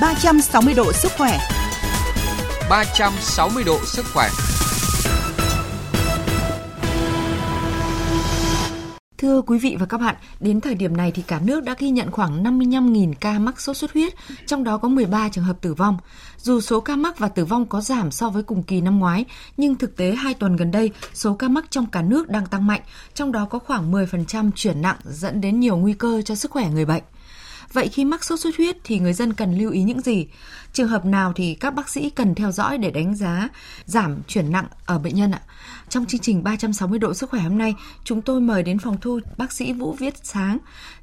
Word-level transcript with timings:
360 0.00 0.74
độ 0.74 0.92
sức 0.92 1.12
khỏe. 1.18 1.38
360 2.70 3.64
độ 3.64 3.78
sức 3.84 4.04
khỏe. 4.14 4.28
Thưa 9.18 9.42
quý 9.42 9.58
vị 9.58 9.76
và 9.80 9.86
các 9.86 10.00
bạn, 10.00 10.14
đến 10.40 10.60
thời 10.60 10.74
điểm 10.74 10.96
này 10.96 11.12
thì 11.12 11.22
cả 11.22 11.40
nước 11.44 11.64
đã 11.64 11.74
ghi 11.78 11.90
nhận 11.90 12.10
khoảng 12.10 12.44
55.000 12.44 13.12
ca 13.20 13.38
mắc 13.38 13.60
sốt 13.60 13.76
xuất 13.76 13.92
huyết, 13.92 14.14
trong 14.46 14.64
đó 14.64 14.78
có 14.78 14.88
13 14.88 15.28
trường 15.28 15.44
hợp 15.44 15.56
tử 15.60 15.74
vong. 15.74 15.98
Dù 16.38 16.60
số 16.60 16.80
ca 16.80 16.96
mắc 16.96 17.18
và 17.18 17.28
tử 17.28 17.44
vong 17.44 17.66
có 17.66 17.80
giảm 17.80 18.10
so 18.10 18.30
với 18.30 18.42
cùng 18.42 18.62
kỳ 18.62 18.80
năm 18.80 18.98
ngoái, 18.98 19.24
nhưng 19.56 19.74
thực 19.74 19.96
tế 19.96 20.14
2 20.14 20.34
tuần 20.34 20.56
gần 20.56 20.70
đây, 20.70 20.90
số 21.14 21.34
ca 21.34 21.48
mắc 21.48 21.64
trong 21.70 21.86
cả 21.86 22.02
nước 22.02 22.28
đang 22.28 22.46
tăng 22.46 22.66
mạnh, 22.66 22.80
trong 23.14 23.32
đó 23.32 23.46
có 23.50 23.58
khoảng 23.58 23.92
10% 23.92 24.50
chuyển 24.54 24.82
nặng 24.82 24.96
dẫn 25.04 25.40
đến 25.40 25.60
nhiều 25.60 25.76
nguy 25.76 25.92
cơ 25.92 26.22
cho 26.24 26.34
sức 26.34 26.50
khỏe 26.50 26.70
người 26.70 26.84
bệnh. 26.84 27.02
Vậy 27.76 27.88
khi 27.88 28.04
mắc 28.04 28.24
sốt 28.24 28.40
xuất 28.40 28.56
huyết 28.56 28.76
thì 28.84 28.98
người 28.98 29.12
dân 29.12 29.32
cần 29.32 29.58
lưu 29.58 29.70
ý 29.70 29.82
những 29.82 30.00
gì? 30.00 30.26
Trường 30.72 30.88
hợp 30.88 31.04
nào 31.04 31.32
thì 31.36 31.54
các 31.54 31.74
bác 31.74 31.88
sĩ 31.88 32.10
cần 32.10 32.34
theo 32.34 32.52
dõi 32.52 32.78
để 32.78 32.90
đánh 32.90 33.14
giá 33.14 33.48
giảm 33.84 34.22
chuyển 34.26 34.52
nặng 34.52 34.66
ở 34.86 34.98
bệnh 34.98 35.14
nhân 35.14 35.30
ạ? 35.30 35.40
Trong 35.88 36.06
chương 36.06 36.20
trình 36.20 36.44
360 36.44 36.98
độ 36.98 37.14
sức 37.14 37.30
khỏe 37.30 37.40
hôm 37.40 37.58
nay, 37.58 37.74
chúng 38.04 38.22
tôi 38.22 38.40
mời 38.40 38.62
đến 38.62 38.78
phòng 38.78 38.96
thu 39.00 39.20
bác 39.36 39.52
sĩ 39.52 39.72
Vũ 39.72 39.92
Viết 39.92 40.14
Sáng, 40.22 40.58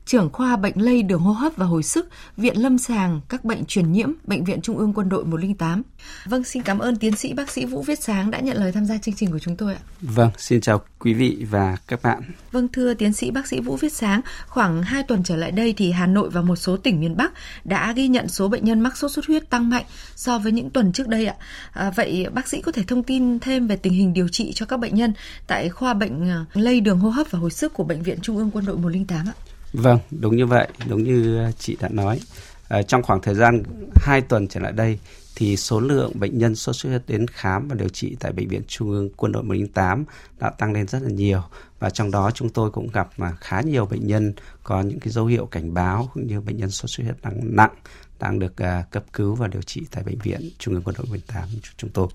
trưởng 0.05 0.29
khoa 0.29 0.55
bệnh 0.55 0.81
lây 0.81 1.03
đường 1.03 1.21
hô 1.21 1.31
hấp 1.31 1.55
và 1.55 1.65
hồi 1.65 1.83
sức, 1.83 2.09
Viện 2.37 2.61
Lâm 2.61 2.77
sàng 2.77 3.21
các 3.29 3.45
bệnh 3.45 3.65
truyền 3.65 3.91
nhiễm, 3.91 4.11
Bệnh 4.23 4.43
viện 4.43 4.61
Trung 4.61 4.77
ương 4.77 4.93
Quân 4.93 5.09
đội 5.09 5.25
108. 5.25 5.81
Vâng, 6.25 6.43
xin 6.43 6.63
cảm 6.63 6.79
ơn 6.79 6.95
tiến 6.95 7.15
sĩ 7.15 7.33
bác 7.33 7.51
sĩ 7.51 7.65
Vũ 7.65 7.81
Viết 7.81 7.99
Sáng 7.99 8.31
đã 8.31 8.39
nhận 8.39 8.57
lời 8.57 8.71
tham 8.71 8.85
gia 8.85 8.97
chương 8.97 9.15
trình 9.15 9.31
của 9.31 9.39
chúng 9.39 9.55
tôi 9.55 9.73
ạ. 9.73 9.79
Vâng, 10.01 10.31
xin 10.37 10.61
chào 10.61 10.81
quý 10.99 11.13
vị 11.13 11.45
và 11.49 11.77
các 11.87 12.03
bạn. 12.03 12.21
Vâng, 12.51 12.67
thưa 12.67 12.93
tiến 12.93 13.13
sĩ 13.13 13.31
bác 13.31 13.47
sĩ 13.47 13.59
Vũ 13.59 13.75
Viết 13.75 13.93
Sáng, 13.93 14.21
khoảng 14.47 14.83
2 14.83 15.03
tuần 15.03 15.23
trở 15.23 15.35
lại 15.35 15.51
đây 15.51 15.73
thì 15.77 15.91
Hà 15.91 16.07
Nội 16.07 16.29
và 16.29 16.41
một 16.41 16.55
số 16.55 16.77
tỉnh 16.77 16.99
miền 16.99 17.17
Bắc 17.17 17.33
đã 17.63 17.93
ghi 17.95 18.07
nhận 18.07 18.27
số 18.27 18.47
bệnh 18.47 18.65
nhân 18.65 18.79
mắc 18.79 18.97
sốt 18.97 19.11
xuất 19.11 19.25
huyết 19.25 19.49
tăng 19.49 19.69
mạnh 19.69 19.85
so 20.15 20.39
với 20.39 20.51
những 20.51 20.69
tuần 20.69 20.91
trước 20.91 21.07
đây 21.07 21.25
ạ. 21.25 21.35
À, 21.73 21.91
vậy 21.95 22.27
bác 22.33 22.47
sĩ 22.47 22.61
có 22.61 22.71
thể 22.71 22.83
thông 22.87 23.03
tin 23.03 23.39
thêm 23.39 23.67
về 23.67 23.75
tình 23.75 23.93
hình 23.93 24.13
điều 24.13 24.27
trị 24.27 24.51
cho 24.55 24.65
các 24.65 24.77
bệnh 24.77 24.95
nhân 24.95 25.13
tại 25.47 25.69
khoa 25.69 25.93
bệnh 25.93 26.29
à, 26.29 26.45
lây 26.53 26.81
đường 26.81 26.99
hô 26.99 27.09
hấp 27.09 27.31
và 27.31 27.39
hồi 27.39 27.51
sức 27.51 27.73
của 27.73 27.83
Bệnh 27.83 28.03
viện 28.03 28.19
Trung 28.21 28.37
ương 28.37 28.51
Quân 28.53 28.65
đội 28.65 28.77
108 28.77 29.25
ạ? 29.27 29.33
Vâng, 29.73 29.99
đúng 30.11 30.37
như 30.37 30.45
vậy, 30.45 30.67
đúng 30.89 31.03
như 31.03 31.51
chị 31.59 31.77
đã 31.79 31.89
nói. 31.89 32.19
À, 32.67 32.81
trong 32.81 33.03
khoảng 33.03 33.21
thời 33.21 33.35
gian 33.35 33.63
2 33.95 34.21
tuần 34.21 34.47
trở 34.47 34.59
lại 34.59 34.71
đây 34.71 34.99
thì 35.35 35.57
số 35.57 35.79
lượng 35.79 36.11
bệnh 36.19 36.37
nhân 36.37 36.55
sốt 36.55 36.75
xuất 36.75 36.89
huyết 36.89 37.01
đến 37.07 37.27
khám 37.27 37.67
và 37.67 37.75
điều 37.75 37.89
trị 37.89 38.15
tại 38.19 38.31
bệnh 38.31 38.47
viện 38.47 38.61
Trung 38.67 38.91
ương 38.91 39.09
Quân 39.17 39.31
đội 39.31 39.43
108 39.43 40.05
đã 40.39 40.49
tăng 40.49 40.73
lên 40.73 40.87
rất 40.87 41.01
là 41.01 41.09
nhiều 41.09 41.41
và 41.79 41.89
trong 41.89 42.11
đó 42.11 42.31
chúng 42.31 42.49
tôi 42.49 42.71
cũng 42.71 42.87
gặp 42.93 43.09
mà 43.17 43.31
khá 43.31 43.61
nhiều 43.61 43.85
bệnh 43.85 44.07
nhân 44.07 44.33
có 44.63 44.81
những 44.81 44.99
cái 44.99 45.09
dấu 45.09 45.25
hiệu 45.25 45.45
cảnh 45.45 45.73
báo 45.73 46.09
cũng 46.13 46.27
như 46.27 46.41
bệnh 46.41 46.57
nhân 46.57 46.71
sốt 46.71 46.89
xuất 46.89 47.03
huyết 47.03 47.15
đang 47.21 47.55
nặng 47.55 47.73
đang 48.19 48.39
được 48.39 48.53
uh, 48.53 48.91
cấp 48.91 49.03
cứu 49.13 49.35
và 49.35 49.47
điều 49.47 49.61
trị 49.61 49.81
tại 49.91 50.03
bệnh 50.03 50.17
viện 50.17 50.49
Trung 50.57 50.73
ương 50.73 50.83
Quân 50.83 50.95
đội 50.97 51.05
108 51.09 51.49
chúng 51.77 51.89
tôi. 51.89 52.07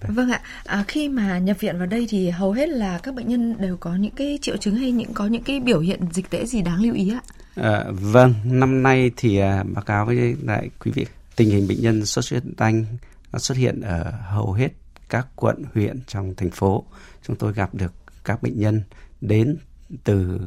Vâng, 0.00 0.14
vâng 0.14 0.30
ạ, 0.30 0.40
à, 0.64 0.84
khi 0.88 1.08
mà 1.08 1.38
nhập 1.38 1.56
viện 1.60 1.78
vào 1.78 1.86
đây 1.86 2.06
thì 2.10 2.30
hầu 2.30 2.52
hết 2.52 2.68
là 2.68 2.98
các 2.98 3.14
bệnh 3.14 3.28
nhân 3.28 3.56
đều 3.60 3.76
có 3.76 3.94
những 3.94 4.14
cái 4.16 4.38
triệu 4.42 4.56
chứng 4.56 4.76
hay 4.76 4.92
những 4.92 5.14
có 5.14 5.26
những 5.26 5.42
cái 5.42 5.60
biểu 5.60 5.80
hiện 5.80 6.00
dịch 6.12 6.30
tễ 6.30 6.46
gì 6.46 6.62
đáng 6.62 6.82
lưu 6.82 6.94
ý 6.94 7.12
ạ? 7.12 7.20
À, 7.54 7.84
vâng, 7.90 8.34
năm 8.44 8.82
nay 8.82 9.10
thì 9.16 9.38
à, 9.38 9.64
báo 9.74 9.84
cáo 9.84 10.06
với 10.06 10.36
lại 10.42 10.70
quý 10.84 10.90
vị 10.94 11.06
tình 11.36 11.50
hình 11.50 11.68
bệnh 11.68 11.80
nhân 11.80 12.06
sốt 12.06 12.24
xuất 12.24 12.42
huyết 12.42 12.56
đanh 12.58 12.84
nó 13.32 13.38
xuất 13.38 13.58
hiện 13.58 13.80
ở 13.80 14.12
hầu 14.28 14.52
hết 14.52 14.68
các 15.08 15.26
quận 15.36 15.62
huyện 15.74 16.00
trong 16.06 16.34
thành 16.34 16.50
phố. 16.50 16.84
Chúng 17.26 17.36
tôi 17.36 17.52
gặp 17.52 17.74
được 17.74 17.92
các 18.24 18.42
bệnh 18.42 18.60
nhân 18.60 18.82
đến 19.20 19.56
từ 20.04 20.40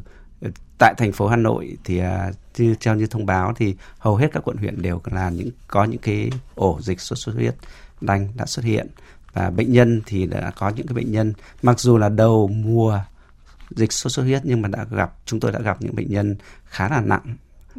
tại 0.78 0.94
thành 0.98 1.12
phố 1.12 1.28
Hà 1.28 1.36
Nội 1.36 1.76
thì 1.84 1.98
à, 1.98 2.30
như 2.58 2.74
theo 2.80 2.94
như 2.94 3.06
thông 3.06 3.26
báo 3.26 3.52
thì 3.56 3.76
hầu 3.98 4.16
hết 4.16 4.28
các 4.32 4.48
quận 4.48 4.56
huyện 4.56 4.82
đều 4.82 5.00
là 5.04 5.30
những 5.30 5.50
có 5.68 5.84
những 5.84 6.00
cái 6.00 6.30
ổ 6.54 6.78
dịch 6.80 7.00
sốt 7.00 7.18
xuất 7.18 7.34
huyết 7.34 7.54
đanh 8.00 8.28
đã 8.34 8.46
xuất 8.46 8.64
hiện 8.64 8.86
và 9.32 9.50
bệnh 9.50 9.72
nhân 9.72 10.02
thì 10.06 10.26
đã 10.26 10.52
có 10.56 10.68
những 10.68 10.86
cái 10.86 10.94
bệnh 10.94 11.12
nhân 11.12 11.32
mặc 11.62 11.80
dù 11.80 11.98
là 11.98 12.08
đầu 12.08 12.48
mùa 12.48 13.00
dịch 13.70 13.92
sốt 13.92 14.12
xuất 14.12 14.22
huyết 14.22 14.42
nhưng 14.44 14.62
mà 14.62 14.68
đã 14.68 14.86
gặp 14.90 15.12
chúng 15.26 15.40
tôi 15.40 15.52
đã 15.52 15.58
gặp 15.58 15.76
những 15.80 15.94
bệnh 15.96 16.10
nhân 16.10 16.36
khá 16.64 16.88
là 16.88 17.00
nặng 17.00 17.36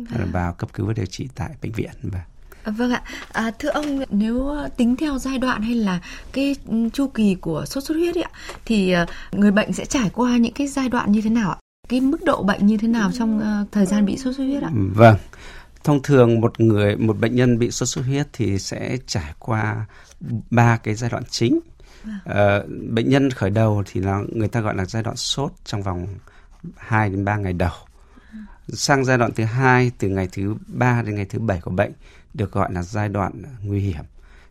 à. 0.09 0.25
vào 0.31 0.53
cấp 0.53 0.69
cứu 0.73 0.85
và 0.85 0.93
điều 0.93 1.05
trị 1.05 1.27
tại 1.35 1.49
bệnh 1.61 1.71
viện 1.71 1.91
và 2.03 2.21
Vâng 2.65 2.91
ạ, 2.91 3.01
à, 3.31 3.51
thưa 3.59 3.69
ông 3.69 3.99
nếu 4.09 4.55
tính 4.77 4.95
theo 4.95 5.17
giai 5.17 5.37
đoạn 5.37 5.61
hay 5.61 5.75
là 5.75 5.99
cái 6.33 6.55
chu 6.93 7.07
kỳ 7.07 7.35
của 7.35 7.65
sốt 7.65 7.83
xuất 7.83 7.95
huyết 7.95 8.15
ấy, 8.15 8.25
thì 8.65 8.91
à, 8.91 9.05
người 9.31 9.51
bệnh 9.51 9.73
sẽ 9.73 9.85
trải 9.85 10.09
qua 10.13 10.37
những 10.37 10.53
cái 10.53 10.67
giai 10.67 10.89
đoạn 10.89 11.11
như 11.11 11.21
thế 11.21 11.29
nào 11.29 11.49
ạ? 11.49 11.57
Cái 11.89 12.01
mức 12.01 12.23
độ 12.23 12.43
bệnh 12.43 12.67
như 12.67 12.77
thế 12.77 12.87
nào 12.87 13.11
trong 13.11 13.37
uh, 13.37 13.71
thời 13.71 13.85
gian 13.85 14.05
bị 14.05 14.17
sốt 14.17 14.35
xuất 14.35 14.43
huyết 14.43 14.63
ạ? 14.63 14.69
Vâng, 14.73 15.15
thông 15.83 16.03
thường 16.03 16.41
một 16.41 16.59
người 16.59 16.95
một 16.95 17.19
bệnh 17.19 17.35
nhân 17.35 17.59
bị 17.59 17.71
sốt 17.71 17.89
xuất 17.89 18.05
huyết 18.05 18.27
thì 18.33 18.59
sẽ 18.59 18.97
trải 19.07 19.33
qua 19.39 19.85
ba 20.49 20.77
cái 20.77 20.95
giai 20.95 21.09
đoạn 21.09 21.23
chính. 21.29 21.59
À, 22.25 22.59
bệnh 22.89 23.09
nhân 23.09 23.31
khởi 23.31 23.49
đầu 23.49 23.83
thì 23.85 24.01
nó 24.01 24.23
người 24.33 24.47
ta 24.47 24.59
gọi 24.61 24.75
là 24.75 24.85
giai 24.85 25.03
đoạn 25.03 25.15
sốt 25.15 25.51
trong 25.65 25.83
vòng 25.83 26.07
2 26.77 27.09
đến 27.09 27.25
3 27.25 27.37
ngày 27.37 27.53
đầu. 27.53 27.71
Sang 28.67 29.05
giai 29.05 29.17
đoạn 29.17 29.31
thứ 29.31 29.43
hai 29.43 29.91
từ 29.97 30.07
ngày 30.07 30.27
thứ 30.31 30.55
ba 30.67 31.01
đến 31.01 31.15
ngày 31.15 31.25
thứ 31.25 31.39
bảy 31.39 31.61
của 31.61 31.71
bệnh 31.71 31.91
được 32.33 32.51
gọi 32.51 32.73
là 32.73 32.83
giai 32.83 33.09
đoạn 33.09 33.31
nguy 33.63 33.79
hiểm. 33.79 34.03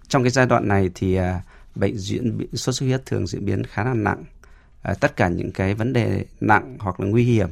Trong 0.08 0.22
cái 0.22 0.30
giai 0.30 0.46
đoạn 0.46 0.69
này 0.69 0.90
thì 0.94 1.14
à, 1.14 1.42
bệnh 1.74 1.98
diễn 1.98 2.38
sốt 2.54 2.74
xuất 2.74 2.86
huyết 2.86 3.06
thường 3.06 3.26
diễn 3.26 3.44
biến 3.44 3.62
khá 3.64 3.84
là 3.84 3.94
nặng. 3.94 4.24
À, 4.82 4.94
tất 5.00 5.16
cả 5.16 5.28
những 5.28 5.52
cái 5.52 5.74
vấn 5.74 5.92
đề 5.92 6.24
nặng 6.40 6.76
hoặc 6.80 7.00
là 7.00 7.06
nguy 7.06 7.24
hiểm 7.24 7.48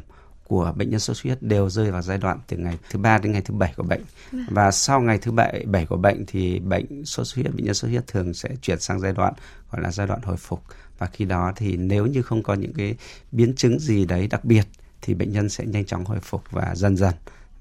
của 0.49 0.73
bệnh 0.77 0.91
nhân 0.91 1.01
sốt 1.01 1.17
xuất 1.17 1.23
huyết 1.25 1.43
đều 1.43 1.71
rơi 1.71 1.91
vào 1.91 2.03
giai 2.03 2.19
đoạn 2.19 2.39
từ 2.47 2.57
ngày 2.57 2.79
thứ 2.91 2.99
ba 2.99 3.19
đến 3.19 3.33
ngày 3.33 3.43
thứ 3.43 3.55
bảy 3.55 3.73
của 3.77 3.83
bệnh. 3.83 4.03
Vâng. 4.33 4.47
và 4.51 4.71
sau 4.71 5.01
ngày 5.01 5.19
thứ 5.19 5.33
bảy 5.33 5.65
bảy 5.67 5.87
của 5.87 5.97
bệnh 5.97 6.25
thì 6.27 6.59
bệnh 6.59 7.05
sốt 7.05 7.27
xuất 7.27 7.43
huyết 7.43 7.55
bệnh 7.55 7.65
nhân 7.65 7.75
sốt 7.75 7.81
xuất 7.81 7.89
huyết 7.89 8.07
thường 8.07 8.35
sẽ 8.35 8.49
chuyển 8.63 8.81
sang 8.81 9.01
giai 9.01 9.13
đoạn 9.13 9.35
gọi 9.71 9.83
là 9.83 9.91
giai 9.91 10.07
đoạn 10.07 10.21
hồi 10.23 10.37
phục. 10.37 10.63
Và 10.99 11.07
khi 11.07 11.25
đó 11.25 11.53
thì 11.57 11.77
nếu 11.77 12.07
như 12.07 12.23
không 12.23 12.43
có 12.43 12.55
những 12.55 12.73
cái 12.73 12.97
biến 13.33 13.55
chứng 13.57 13.79
gì 13.79 14.05
đấy 14.05 14.27
đặc 14.27 14.45
biệt 14.45 14.65
thì 15.03 15.15
bệnh 15.15 15.33
nhân 15.33 15.49
sẽ 15.49 15.65
nhanh 15.67 15.85
chóng 15.85 16.05
hồi 16.05 16.21
phục 16.21 16.43
và 16.51 16.75
dần 16.75 16.97
dần 16.97 17.15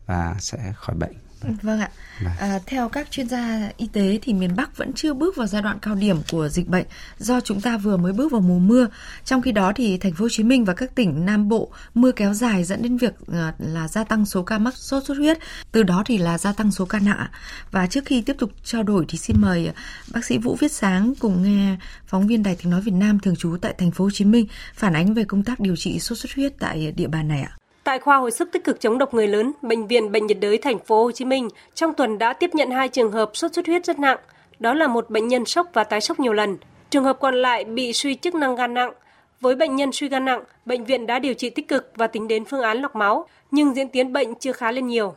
và 0.06 0.36
sẽ 0.40 0.74
khỏi 0.76 0.96
bệnh 0.96 1.27
Vâng 1.62 1.80
ạ. 1.80 1.90
Vâng. 2.24 2.34
À, 2.40 2.60
theo 2.66 2.90
các 2.90 3.12
chuyên 3.12 3.30
gia 3.30 3.70
y 3.78 3.88
tế 3.88 4.20
thì 4.22 4.34
miền 4.34 4.56
Bắc 4.56 4.78
vẫn 4.78 4.94
chưa 4.94 5.14
bước 5.14 5.36
vào 5.36 5.48
giai 5.48 5.62
đoạn 5.62 5.80
cao 5.82 5.96
điểm 5.96 6.18
của 6.32 6.50
dịch 6.50 6.68
bệnh 6.68 6.86
do 7.18 7.40
chúng 7.40 7.62
ta 7.62 7.78
vừa 7.78 7.98
mới 7.98 8.14
bước 8.14 8.32
vào 8.32 8.42
mùa 8.42 8.60
mưa. 8.60 8.88
Trong 9.26 9.42
khi 9.42 9.52
đó 9.52 9.72
thì 9.76 9.98
thành 9.98 10.14
phố 10.14 10.26
Hồ 10.26 10.30
Chí 10.32 10.44
Minh 10.44 10.66
và 10.66 10.74
các 10.74 10.96
tỉnh 10.96 11.26
Nam 11.26 11.50
Bộ 11.50 11.72
mưa 11.94 12.12
kéo 12.12 12.34
dài 12.34 12.64
dẫn 12.64 12.82
đến 12.82 12.98
việc 12.98 13.14
à, 13.34 13.54
là 13.60 13.88
gia 13.88 14.04
tăng 14.04 14.26
số 14.26 14.44
ca 14.44 14.58
mắc 14.58 14.78
sốt 14.78 15.04
xuất 15.06 15.18
huyết, 15.18 15.38
từ 15.72 15.84
đó 15.84 16.04
thì 16.06 16.18
là 16.18 16.38
gia 16.38 16.54
tăng 16.54 16.72
số 16.72 16.86
ca 16.86 17.00
nặng. 17.00 17.28
Và 17.72 17.88
trước 17.88 18.06
khi 18.06 18.22
tiếp 18.22 18.36
tục 18.40 18.52
trao 18.64 18.84
đổi 18.84 19.06
thì 19.08 19.18
xin 19.18 19.36
mời 19.40 19.72
bác 20.14 20.26
sĩ 20.26 20.38
Vũ 20.38 20.56
Viết 20.60 20.72
Sáng 20.72 21.14
cùng 21.20 21.44
nghe 21.44 21.78
phóng 22.08 22.28
viên 22.28 22.44
Đài 22.44 22.56
Tiếng 22.56 22.72
nói 22.72 22.82
Việt 22.82 22.94
Nam 22.94 23.20
thường 23.20 23.36
trú 23.36 23.58
tại 23.62 23.76
thành 23.78 23.92
phố 23.92 24.04
Hồ 24.04 24.12
Chí 24.14 24.26
Minh 24.26 24.48
phản 24.76 24.94
ánh 24.94 25.14
về 25.14 25.24
công 25.24 25.44
tác 25.44 25.60
điều 25.60 25.76
trị 25.76 26.00
sốt 26.00 26.18
xuất 26.18 26.34
huyết 26.36 26.54
tại 26.60 26.92
địa 26.92 27.08
bàn 27.08 27.28
này 27.28 27.42
ạ. 27.42 27.58
Tại 27.88 28.00
khoa 28.00 28.18
hồi 28.18 28.32
sức 28.32 28.52
tích 28.52 28.64
cực 28.64 28.80
chống 28.80 28.98
độc 28.98 29.14
người 29.14 29.28
lớn, 29.28 29.52
bệnh 29.62 29.88
viện 29.88 30.12
Bệnh 30.12 30.28
nhiệt 30.28 30.38
đới 30.42 30.58
thành 30.58 30.80
phố 30.80 31.04
Hồ 31.04 31.12
Chí 31.12 31.26
Minh 31.26 31.50
trong 31.76 31.94
tuần 31.94 32.18
đã 32.18 32.34
tiếp 32.34 32.50
nhận 32.54 32.72
hai 32.72 32.90
trường 32.90 33.12
hợp 33.12 33.30
sốt 33.34 33.54
xuất 33.54 33.68
huyết 33.68 33.86
rất 33.86 34.00
nặng. 34.00 34.18
Đó 34.60 34.74
là 34.74 34.88
một 34.88 35.10
bệnh 35.10 35.28
nhân 35.28 35.46
sốc 35.46 35.68
và 35.74 35.84
tái 35.84 36.02
sốc 36.02 36.20
nhiều 36.20 36.34
lần. 36.34 36.58
Trường 36.90 37.04
hợp 37.04 37.18
còn 37.20 37.36
lại 37.36 37.64
bị 37.64 37.94
suy 37.94 38.16
chức 38.16 38.36
năng 38.36 38.56
gan 38.56 38.74
nặng. 38.74 38.94
Với 39.42 39.56
bệnh 39.56 39.76
nhân 39.76 39.92
suy 39.92 40.10
gan 40.10 40.26
nặng, 40.26 40.44
bệnh 40.66 40.86
viện 40.86 41.08
đã 41.08 41.20
điều 41.20 41.34
trị 41.34 41.50
tích 41.50 41.68
cực 41.68 41.92
và 41.96 42.08
tính 42.08 42.28
đến 42.28 42.46
phương 42.46 42.62
án 42.62 42.78
lọc 42.78 42.96
máu, 42.96 43.28
nhưng 43.52 43.76
diễn 43.76 43.90
tiến 43.90 44.14
bệnh 44.14 44.36
chưa 44.36 44.52
khá 44.52 44.72
lên 44.72 44.88
nhiều. 44.88 45.16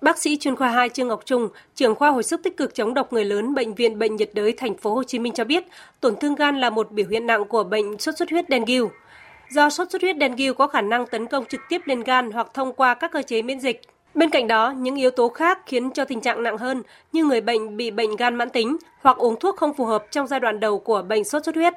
Bác 0.00 0.18
sĩ 0.18 0.36
chuyên 0.36 0.56
khoa 0.56 0.68
2 0.68 0.88
Trương 0.88 1.08
Ngọc 1.08 1.22
Trung, 1.24 1.48
trưởng 1.74 1.94
khoa 1.94 2.10
hồi 2.10 2.22
sức 2.22 2.42
tích 2.42 2.56
cực 2.56 2.74
chống 2.74 2.94
độc 2.94 3.12
người 3.12 3.24
lớn 3.24 3.54
bệnh 3.54 3.74
viện 3.74 3.98
Bệnh 3.98 4.16
nhiệt 4.16 4.30
đới 4.34 4.52
thành 4.52 4.76
phố 4.76 4.94
Hồ 4.94 5.02
Chí 5.02 5.18
Minh 5.18 5.32
cho 5.32 5.44
biết, 5.44 5.64
tổn 6.00 6.16
thương 6.16 6.34
gan 6.34 6.60
là 6.60 6.70
một 6.70 6.90
biểu 6.90 7.06
hiện 7.10 7.26
nặng 7.26 7.44
của 7.44 7.64
bệnh 7.64 7.98
sốt 7.98 8.16
xuất 8.16 8.30
huyết 8.30 8.44
dengue. 8.48 8.88
Do 9.50 9.70
sốt 9.70 9.90
xuất 9.90 10.02
huyết 10.02 10.16
dengue 10.20 10.52
có 10.52 10.66
khả 10.66 10.80
năng 10.80 11.06
tấn 11.06 11.26
công 11.26 11.44
trực 11.44 11.60
tiếp 11.68 11.82
lên 11.84 12.02
gan 12.02 12.30
hoặc 12.30 12.46
thông 12.54 12.72
qua 12.72 12.94
các 12.94 13.12
cơ 13.12 13.22
chế 13.22 13.42
miễn 13.42 13.60
dịch. 13.60 13.80
Bên 14.14 14.30
cạnh 14.30 14.46
đó, 14.46 14.70
những 14.70 14.96
yếu 14.96 15.10
tố 15.10 15.28
khác 15.28 15.58
khiến 15.66 15.90
cho 15.90 16.04
tình 16.04 16.20
trạng 16.20 16.42
nặng 16.42 16.58
hơn 16.58 16.82
như 17.12 17.24
người 17.24 17.40
bệnh 17.40 17.76
bị 17.76 17.90
bệnh 17.90 18.16
gan 18.16 18.34
mãn 18.34 18.50
tính 18.50 18.76
hoặc 19.02 19.16
uống 19.16 19.36
thuốc 19.40 19.56
không 19.56 19.74
phù 19.74 19.84
hợp 19.84 20.04
trong 20.10 20.26
giai 20.26 20.40
đoạn 20.40 20.60
đầu 20.60 20.78
của 20.78 21.02
bệnh 21.02 21.24
sốt 21.24 21.44
xuất 21.44 21.54
huyết. 21.54 21.74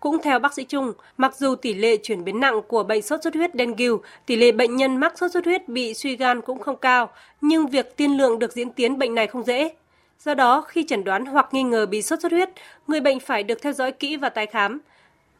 Cũng 0.00 0.18
theo 0.22 0.38
bác 0.38 0.54
sĩ 0.54 0.64
Trung, 0.64 0.92
mặc 1.16 1.36
dù 1.36 1.54
tỷ 1.54 1.74
lệ 1.74 1.96
chuyển 1.96 2.24
biến 2.24 2.40
nặng 2.40 2.60
của 2.68 2.82
bệnh 2.82 3.02
sốt 3.02 3.22
xuất 3.22 3.34
huyết 3.34 3.50
dengue, 3.54 3.88
tỷ 4.26 4.36
lệ 4.36 4.52
bệnh 4.52 4.76
nhân 4.76 4.96
mắc 4.96 5.18
sốt 5.18 5.32
xuất 5.32 5.44
huyết 5.44 5.68
bị 5.68 5.94
suy 5.94 6.16
gan 6.16 6.40
cũng 6.40 6.58
không 6.58 6.76
cao, 6.76 7.10
nhưng 7.40 7.66
việc 7.66 7.96
tiên 7.96 8.16
lượng 8.16 8.38
được 8.38 8.52
diễn 8.52 8.70
tiến 8.70 8.98
bệnh 8.98 9.14
này 9.14 9.26
không 9.26 9.42
dễ. 9.42 9.70
Do 10.18 10.34
đó, 10.34 10.60
khi 10.60 10.84
chẩn 10.88 11.04
đoán 11.04 11.26
hoặc 11.26 11.48
nghi 11.52 11.62
ngờ 11.62 11.86
bị 11.86 12.02
sốt 12.02 12.20
xuất 12.20 12.32
huyết, 12.32 12.50
người 12.86 13.00
bệnh 13.00 13.20
phải 13.20 13.42
được 13.42 13.62
theo 13.62 13.72
dõi 13.72 13.92
kỹ 13.92 14.16
và 14.16 14.28
tái 14.28 14.46
khám. 14.46 14.80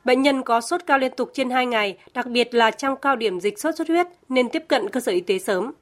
Bệnh 0.04 0.22
nhân 0.22 0.42
có 0.42 0.60
sốt 0.60 0.80
cao 0.86 0.98
liên 0.98 1.12
tục 1.16 1.30
trên 1.34 1.50
2 1.50 1.66
ngày, 1.66 1.96
đặc 2.14 2.26
biệt 2.26 2.54
là 2.54 2.70
trong 2.70 2.96
cao 2.96 3.16
điểm 3.16 3.40
dịch 3.40 3.58
sốt 3.58 3.74
xuất 3.76 3.88
huyết 3.88 4.06
nên 4.28 4.48
tiếp 4.48 4.64
cận 4.68 4.88
cơ 4.88 5.00
sở 5.00 5.12
y 5.12 5.20
tế 5.20 5.38
sớm. 5.38 5.72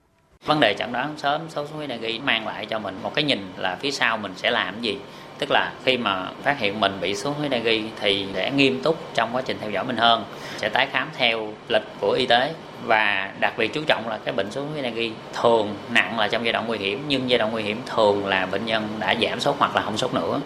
Vấn 0.44 0.60
đề 0.60 0.74
chẩn 0.78 0.92
đoán 0.92 1.14
sớm 1.16 1.40
sốt 1.48 1.68
xuất 1.68 1.76
huyết 1.76 1.88
này 1.88 2.20
mang 2.24 2.46
lại 2.46 2.66
cho 2.66 2.78
mình 2.78 2.96
một 3.02 3.14
cái 3.14 3.24
nhìn 3.24 3.52
là 3.56 3.76
phía 3.80 3.90
sau 3.90 4.16
mình 4.16 4.32
sẽ 4.36 4.50
làm 4.50 4.80
gì. 4.80 4.98
Tức 5.38 5.50
là 5.50 5.72
khi 5.84 5.96
mà 5.96 6.30
phát 6.42 6.58
hiện 6.58 6.80
mình 6.80 6.92
bị 7.00 7.14
sốt 7.14 7.36
huyết 7.36 7.62
ghi 7.64 7.82
thì 8.00 8.26
sẽ 8.34 8.50
nghiêm 8.50 8.82
túc 8.82 8.96
trong 9.14 9.30
quá 9.32 9.42
trình 9.42 9.56
theo 9.60 9.70
dõi 9.70 9.84
mình 9.84 9.96
hơn, 9.96 10.24
sẽ 10.56 10.68
tái 10.68 10.86
khám 10.92 11.08
theo 11.16 11.52
lịch 11.68 11.84
của 12.00 12.10
y 12.10 12.26
tế 12.26 12.52
và 12.86 13.32
đặc 13.40 13.54
biệt 13.58 13.72
chú 13.74 13.80
trọng 13.86 14.08
là 14.08 14.18
cái 14.24 14.34
bệnh 14.34 14.50
sốt 14.50 14.64
huyết 14.72 14.82
này 14.82 14.92
ghi 14.92 15.12
thường 15.42 15.74
nặng 15.90 16.18
là 16.18 16.28
trong 16.28 16.44
giai 16.44 16.52
đoạn 16.52 16.66
nguy 16.66 16.78
hiểm 16.78 17.04
nhưng 17.08 17.30
giai 17.30 17.38
đoạn 17.38 17.52
nguy 17.52 17.62
hiểm 17.62 17.80
thường 17.86 18.26
là 18.26 18.46
bệnh 18.46 18.66
nhân 18.66 18.88
đã 18.98 19.14
giảm 19.22 19.40
sốt 19.40 19.56
hoặc 19.58 19.76
là 19.76 19.82
không 19.82 19.96
sốt 19.96 20.14
nữa. 20.14 20.40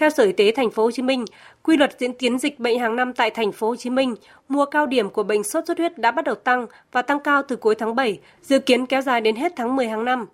Theo 0.00 0.10
Sở 0.10 0.24
Y 0.24 0.32
tế 0.32 0.52
Thành 0.52 0.70
phố 0.70 0.82
Hồ 0.82 0.90
Chí 0.90 1.02
Minh, 1.02 1.24
quy 1.62 1.76
luật 1.76 1.96
diễn 1.98 2.12
tiến 2.12 2.38
dịch 2.38 2.60
bệnh 2.60 2.78
hàng 2.78 2.96
năm 2.96 3.12
tại 3.12 3.30
Thành 3.30 3.52
phố 3.52 3.68
Hồ 3.68 3.76
Chí 3.76 3.90
Minh, 3.90 4.14
mùa 4.48 4.64
cao 4.64 4.86
điểm 4.86 5.10
của 5.10 5.22
bệnh 5.22 5.44
sốt 5.44 5.66
xuất 5.66 5.78
huyết 5.78 5.98
đã 5.98 6.10
bắt 6.10 6.24
đầu 6.24 6.34
tăng 6.34 6.66
và 6.92 7.02
tăng 7.02 7.20
cao 7.20 7.42
từ 7.48 7.56
cuối 7.56 7.74
tháng 7.74 7.94
7, 7.94 8.20
dự 8.42 8.58
kiến 8.58 8.86
kéo 8.86 9.00
dài 9.02 9.20
đến 9.20 9.36
hết 9.36 9.52
tháng 9.56 9.76
10 9.76 9.88
hàng 9.88 10.04
năm. 10.04 10.26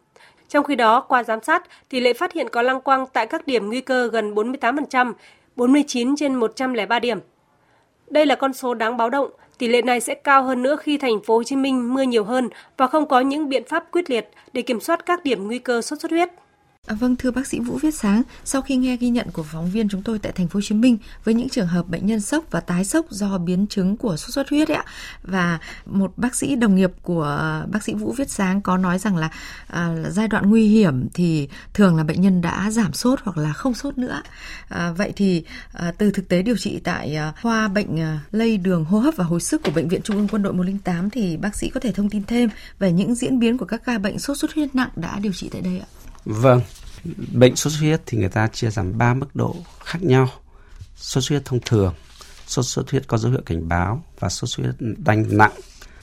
Trong 0.48 0.64
khi 0.64 0.74
đó, 0.74 1.00
qua 1.00 1.22
giám 1.22 1.42
sát, 1.42 1.62
tỷ 1.88 2.00
lệ 2.00 2.12
phát 2.12 2.32
hiện 2.32 2.48
có 2.48 2.62
lăng 2.62 2.80
quang 2.80 3.06
tại 3.12 3.26
các 3.26 3.46
điểm 3.46 3.66
nguy 3.66 3.80
cơ 3.80 4.08
gần 4.12 4.34
48%, 4.34 5.12
49 5.56 6.16
trên 6.16 6.34
103 6.34 6.98
điểm. 6.98 7.18
Đây 8.10 8.26
là 8.26 8.34
con 8.34 8.52
số 8.52 8.74
đáng 8.74 8.96
báo 8.96 9.10
động, 9.10 9.30
tỷ 9.58 9.68
lệ 9.68 9.82
này 9.82 10.00
sẽ 10.00 10.14
cao 10.14 10.42
hơn 10.42 10.62
nữa 10.62 10.76
khi 10.76 10.98
thành 10.98 11.20
phố 11.22 11.36
Hồ 11.36 11.42
Chí 11.42 11.56
Minh 11.56 11.94
mưa 11.94 12.02
nhiều 12.02 12.24
hơn 12.24 12.48
và 12.76 12.86
không 12.86 13.08
có 13.08 13.20
những 13.20 13.48
biện 13.48 13.64
pháp 13.64 13.84
quyết 13.92 14.10
liệt 14.10 14.28
để 14.52 14.62
kiểm 14.62 14.80
soát 14.80 15.06
các 15.06 15.24
điểm 15.24 15.46
nguy 15.46 15.58
cơ 15.58 15.82
sốt 15.82 16.00
xuất 16.00 16.10
huyết. 16.10 16.28
À, 16.86 16.94
vâng 16.94 17.16
thưa 17.16 17.30
bác 17.30 17.46
sĩ 17.46 17.60
Vũ 17.60 17.78
Viết 17.78 17.94
Sáng, 17.94 18.22
sau 18.44 18.62
khi 18.62 18.76
nghe 18.76 18.96
ghi 18.96 19.08
nhận 19.08 19.30
của 19.30 19.42
phóng 19.42 19.70
viên 19.70 19.88
chúng 19.88 20.02
tôi 20.02 20.18
tại 20.18 20.32
thành 20.32 20.48
phố 20.48 20.56
Hồ 20.56 20.60
Chí 20.60 20.74
Minh 20.74 20.98
với 21.24 21.34
những 21.34 21.48
trường 21.48 21.66
hợp 21.66 21.88
bệnh 21.88 22.06
nhân 22.06 22.20
sốc 22.20 22.44
và 22.50 22.60
tái 22.60 22.84
sốc 22.84 23.10
do 23.10 23.38
biến 23.38 23.66
chứng 23.66 23.96
của 23.96 24.16
sốt 24.16 24.30
xuất 24.30 24.48
huyết 24.48 24.68
ấy 24.68 24.76
ạ 24.76 24.84
và 25.22 25.58
một 25.86 26.12
bác 26.16 26.34
sĩ 26.34 26.56
đồng 26.56 26.74
nghiệp 26.74 26.90
của 27.02 27.64
bác 27.72 27.82
sĩ 27.82 27.94
Vũ 27.94 28.12
Viết 28.12 28.30
Sáng 28.30 28.60
có 28.60 28.76
nói 28.76 28.98
rằng 28.98 29.16
là, 29.16 29.30
à, 29.66 29.88
là 29.88 30.10
giai 30.10 30.28
đoạn 30.28 30.50
nguy 30.50 30.68
hiểm 30.68 31.08
thì 31.14 31.48
thường 31.74 31.96
là 31.96 32.04
bệnh 32.04 32.20
nhân 32.20 32.40
đã 32.40 32.70
giảm 32.70 32.92
sốt 32.92 33.20
hoặc 33.22 33.38
là 33.38 33.52
không 33.52 33.74
sốt 33.74 33.98
nữa. 33.98 34.22
À, 34.68 34.92
vậy 34.92 35.12
thì 35.16 35.44
à, 35.72 35.92
từ 35.98 36.10
thực 36.10 36.28
tế 36.28 36.42
điều 36.42 36.56
trị 36.56 36.80
tại 36.84 37.16
à, 37.16 37.32
khoa 37.42 37.68
bệnh 37.68 38.00
à, 38.00 38.20
lây 38.32 38.56
đường 38.56 38.84
hô 38.84 38.98
hấp 38.98 39.16
và 39.16 39.24
hồi 39.24 39.40
sức 39.40 39.62
của 39.62 39.72
bệnh 39.74 39.88
viện 39.88 40.02
Trung 40.02 40.16
ương 40.16 40.28
Quân 40.28 40.42
đội 40.42 40.52
108 40.52 41.10
thì 41.10 41.36
bác 41.36 41.56
sĩ 41.56 41.70
có 41.70 41.80
thể 41.80 41.92
thông 41.92 42.10
tin 42.10 42.22
thêm 42.24 42.50
về 42.78 42.92
những 42.92 43.14
diễn 43.14 43.38
biến 43.38 43.58
của 43.58 43.66
các 43.66 43.84
ca 43.84 43.98
bệnh 43.98 44.18
sốt 44.18 44.38
xuất 44.38 44.54
huyết 44.54 44.74
nặng 44.74 44.90
đã 44.96 45.18
điều 45.18 45.32
trị 45.32 45.48
tại 45.52 45.60
đây 45.62 45.78
ạ? 45.78 45.86
Vâng, 46.26 46.60
bệnh 47.32 47.56
sốt 47.56 47.72
xuất 47.72 47.80
huyết 47.80 48.00
thì 48.06 48.18
người 48.18 48.28
ta 48.28 48.46
chia 48.46 48.68
làm 48.76 48.98
3 48.98 49.14
mức 49.14 49.36
độ 49.36 49.56
khác 49.84 50.02
nhau. 50.02 50.28
Sốt 50.96 51.24
xuất 51.24 51.34
huyết 51.34 51.44
thông 51.44 51.60
thường, 51.66 51.94
sốt 52.46 52.64
xuất 52.66 52.90
huyết 52.90 53.08
có 53.08 53.18
dấu 53.18 53.32
hiệu 53.32 53.42
cảnh 53.46 53.68
báo 53.68 54.04
và 54.18 54.28
sốt 54.28 54.50
xuất 54.50 54.64
huyết 54.64 54.96
đanh 55.04 55.36
nặng. 55.36 55.52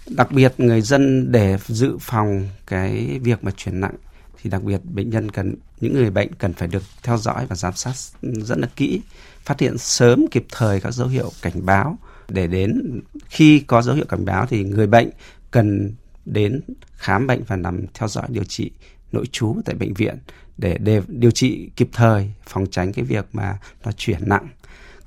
Đặc 0.08 0.32
biệt 0.32 0.54
người 0.58 0.82
dân 0.82 1.32
để 1.32 1.58
dự 1.68 1.98
phòng 2.02 2.50
cái 2.68 3.20
việc 3.24 3.44
mà 3.44 3.52
chuyển 3.58 3.80
nặng 3.80 3.96
thì 4.42 4.50
đặc 4.50 4.64
biệt 4.64 4.86
bệnh 4.86 5.10
nhân 5.10 5.32
cần 5.32 5.56
những 5.82 5.94
người 5.94 6.10
bệnh 6.10 6.34
cần 6.34 6.54
phải 6.54 6.68
được 6.68 6.84
theo 7.04 7.18
dõi 7.18 7.46
và 7.48 7.56
giám 7.56 7.74
sát 7.74 7.94
rất 8.22 8.58
là 8.58 8.68
kỹ, 8.76 9.02
phát 9.46 9.60
hiện 9.60 9.78
sớm 9.78 10.26
kịp 10.32 10.46
thời 10.52 10.80
các 10.80 10.92
dấu 10.92 11.08
hiệu 11.08 11.32
cảnh 11.42 11.66
báo 11.66 11.98
để 12.30 12.48
đến 12.48 13.02
khi 13.26 13.60
có 13.60 13.82
dấu 13.82 13.96
hiệu 13.96 14.06
cảnh 14.10 14.26
báo 14.26 14.46
thì 14.46 14.64
người 14.64 14.88
bệnh 14.88 15.10
cần 15.52 15.94
đến 16.26 16.62
khám 16.96 17.28
bệnh 17.28 17.44
và 17.48 17.56
nằm 17.56 17.86
theo 17.94 18.08
dõi 18.08 18.26
điều 18.30 18.44
trị 18.44 18.72
nội 19.14 19.26
trú 19.32 19.56
tại 19.66 19.76
bệnh 19.76 19.94
viện 19.94 20.18
để, 20.58 20.78
để 20.78 21.02
điều 21.08 21.32
trị 21.32 21.70
kịp 21.76 21.90
thời 21.94 22.34
phòng 22.48 22.66
tránh 22.72 22.94
cái 22.94 23.06
việc 23.06 23.26
mà 23.34 23.58
nó 23.86 23.92
chuyển 23.92 24.30
nặng. 24.30 24.48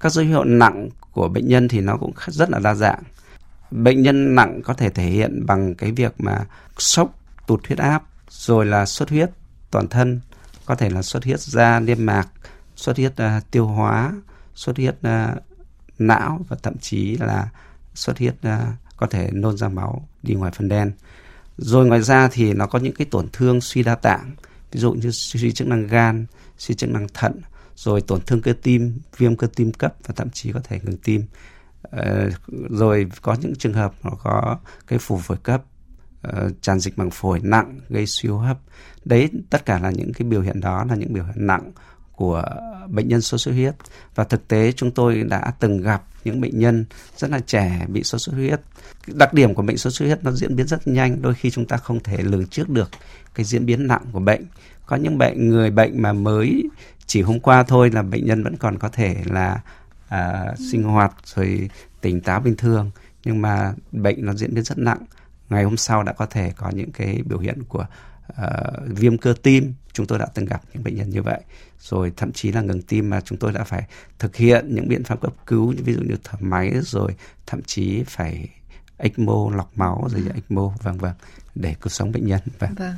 Các 0.00 0.12
dấu 0.12 0.24
hiệu 0.24 0.44
nặng 0.44 0.88
của 1.12 1.28
bệnh 1.28 1.48
nhân 1.48 1.68
thì 1.68 1.80
nó 1.80 1.96
cũng 1.96 2.12
rất 2.26 2.50
là 2.50 2.58
đa 2.58 2.74
dạng. 2.74 3.02
Bệnh 3.70 4.02
nhân 4.02 4.34
nặng 4.34 4.60
có 4.64 4.74
thể 4.74 4.90
thể 4.90 5.04
hiện 5.04 5.46
bằng 5.46 5.74
cái 5.74 5.92
việc 5.92 6.14
mà 6.18 6.46
sốc 6.78 7.18
tụt 7.46 7.66
huyết 7.66 7.78
áp 7.78 8.02
rồi 8.30 8.66
là 8.66 8.86
xuất 8.86 9.10
huyết 9.10 9.30
toàn 9.70 9.88
thân 9.88 10.20
có 10.66 10.74
thể 10.74 10.90
là 10.90 11.02
xuất 11.02 11.24
huyết 11.24 11.40
da 11.40 11.80
niêm 11.80 12.06
mạc 12.06 12.28
xuất 12.76 12.96
huyết 12.96 13.12
uh, 13.12 13.50
tiêu 13.50 13.66
hóa 13.66 14.12
xuất 14.54 14.76
huyết 14.76 14.94
uh, 14.94 15.42
não 15.98 16.40
và 16.48 16.56
thậm 16.62 16.78
chí 16.78 17.16
là 17.16 17.48
xuất 17.94 18.18
huyết 18.18 18.34
uh, 18.34 18.74
có 18.96 19.06
thể 19.06 19.30
nôn 19.32 19.56
ra 19.56 19.68
máu 19.68 20.08
đi 20.22 20.34
ngoài 20.34 20.52
phân 20.52 20.68
đen 20.68 20.92
rồi 21.56 21.86
ngoài 21.86 22.02
ra 22.02 22.28
thì 22.32 22.52
nó 22.52 22.66
có 22.66 22.78
những 22.78 22.94
cái 22.94 23.06
tổn 23.10 23.28
thương 23.32 23.60
suy 23.60 23.82
đa 23.82 23.94
tạng 23.94 24.34
ví 24.72 24.80
dụ 24.80 24.92
như 24.92 25.10
suy 25.10 25.52
chức 25.52 25.68
năng 25.68 25.86
gan 25.86 26.26
suy 26.58 26.74
chức 26.74 26.90
năng 26.90 27.06
thận 27.14 27.40
rồi 27.76 28.00
tổn 28.00 28.20
thương 28.20 28.42
cơ 28.42 28.52
tim 28.62 28.98
viêm 29.16 29.36
cơ 29.36 29.46
tim 29.56 29.72
cấp 29.72 29.94
và 30.06 30.14
thậm 30.16 30.30
chí 30.30 30.52
có 30.52 30.60
thể 30.64 30.80
ngừng 30.82 30.96
tim. 30.96 31.24
Ờ, 31.82 32.30
rồi 32.70 33.06
có 33.22 33.36
những 33.40 33.54
trường 33.54 33.72
hợp 33.72 33.94
nó 34.02 34.10
có 34.22 34.58
cái 34.86 34.98
phù 34.98 35.18
phổi 35.18 35.36
cấp 35.36 35.62
uh, 36.28 36.52
tràn 36.60 36.80
dịch 36.80 36.98
màng 36.98 37.10
phổi 37.10 37.40
nặng 37.42 37.80
gây 37.88 38.06
suy 38.06 38.28
hô 38.28 38.38
hấp. 38.38 38.58
Đấy 39.04 39.30
tất 39.50 39.66
cả 39.66 39.78
là 39.78 39.90
những 39.90 40.12
cái 40.12 40.28
biểu 40.28 40.40
hiện 40.40 40.60
đó 40.60 40.84
là 40.84 40.94
những 40.94 41.12
biểu 41.12 41.24
hiện 41.24 41.46
nặng 41.46 41.72
của 42.16 42.42
bệnh 42.88 43.08
nhân 43.08 43.22
sốt 43.22 43.40
xuất 43.40 43.52
huyết. 43.52 43.74
Và 44.14 44.24
thực 44.24 44.48
tế 44.48 44.72
chúng 44.72 44.90
tôi 44.90 45.22
đã 45.22 45.52
từng 45.60 45.80
gặp 45.80 46.02
những 46.24 46.40
bệnh 46.40 46.58
nhân 46.58 46.84
rất 47.16 47.30
là 47.30 47.40
trẻ 47.46 47.86
bị 47.88 48.02
sốt 48.02 48.20
xuất 48.20 48.32
huyết. 48.34 48.60
Đặc 49.06 49.34
điểm 49.34 49.54
của 49.54 49.62
bệnh 49.62 49.76
sốt 49.76 49.92
xuất 49.92 50.06
huyết 50.06 50.24
nó 50.24 50.32
diễn 50.32 50.56
biến 50.56 50.66
rất 50.66 50.88
nhanh 50.88 51.22
đôi 51.22 51.34
khi 51.34 51.50
chúng 51.50 51.66
ta 51.66 51.76
không 51.76 52.00
thể 52.00 52.22
lường 52.22 52.46
trước 52.46 52.68
được 52.68 52.90
cái 53.34 53.44
diễn 53.44 53.66
biến 53.66 53.86
nặng 53.86 54.02
của 54.12 54.20
bệnh. 54.20 54.44
Có 54.86 54.96
những 54.96 55.18
bệnh 55.18 55.48
người 55.48 55.70
bệnh 55.70 56.02
mà 56.02 56.12
mới 56.12 56.62
chỉ 57.06 57.22
hôm 57.22 57.40
qua 57.40 57.62
thôi 57.62 57.90
là 57.90 58.02
bệnh 58.02 58.26
nhân 58.26 58.42
vẫn 58.42 58.56
còn 58.56 58.78
có 58.78 58.88
thể 58.88 59.16
là 59.24 59.60
à, 60.08 60.54
sinh 60.70 60.82
hoạt 60.82 61.12
rồi 61.24 61.70
tỉnh 62.00 62.20
táo 62.20 62.40
bình 62.40 62.56
thường. 62.56 62.90
Nhưng 63.24 63.42
mà 63.42 63.74
bệnh 63.92 64.26
nó 64.26 64.34
diễn 64.34 64.54
biến 64.54 64.64
rất 64.64 64.78
nặng. 64.78 64.98
Ngày 65.50 65.64
hôm 65.64 65.76
sau 65.76 66.02
đã 66.02 66.12
có 66.12 66.26
thể 66.26 66.52
có 66.56 66.70
những 66.70 66.92
cái 66.92 67.22
biểu 67.24 67.38
hiện 67.38 67.62
của 67.68 67.86
uh, 68.28 68.36
viêm 68.86 69.18
cơ 69.18 69.34
tim 69.42 69.74
chúng 69.96 70.06
tôi 70.06 70.18
đã 70.18 70.26
từng 70.34 70.44
gặp 70.44 70.62
những 70.74 70.84
bệnh 70.84 70.94
nhân 70.94 71.10
như 71.10 71.22
vậy. 71.22 71.40
Rồi 71.80 72.12
thậm 72.16 72.32
chí 72.32 72.52
là 72.52 72.60
ngừng 72.60 72.82
tim 72.82 73.10
mà 73.10 73.20
chúng 73.20 73.38
tôi 73.38 73.52
đã 73.52 73.64
phải 73.64 73.82
thực 74.18 74.36
hiện 74.36 74.74
những 74.74 74.88
biện 74.88 75.04
pháp 75.04 75.20
cấp 75.20 75.32
cứu 75.46 75.74
ví 75.84 75.94
dụ 75.94 76.00
như 76.00 76.16
thở 76.24 76.38
máy 76.40 76.72
rồi 76.82 77.14
thậm 77.46 77.62
chí 77.62 78.02
phải 78.06 78.48
ECMO 78.96 79.50
lọc 79.56 79.78
máu 79.78 80.08
rồi 80.10 80.22
ECMO 80.34 80.72
vâng 80.82 80.98
vâng 80.98 81.14
để 81.54 81.74
cứu 81.80 81.88
sống 81.88 82.12
bệnh 82.12 82.26
nhân 82.26 82.40
vâng. 82.58 82.74
vâng. 82.74 82.94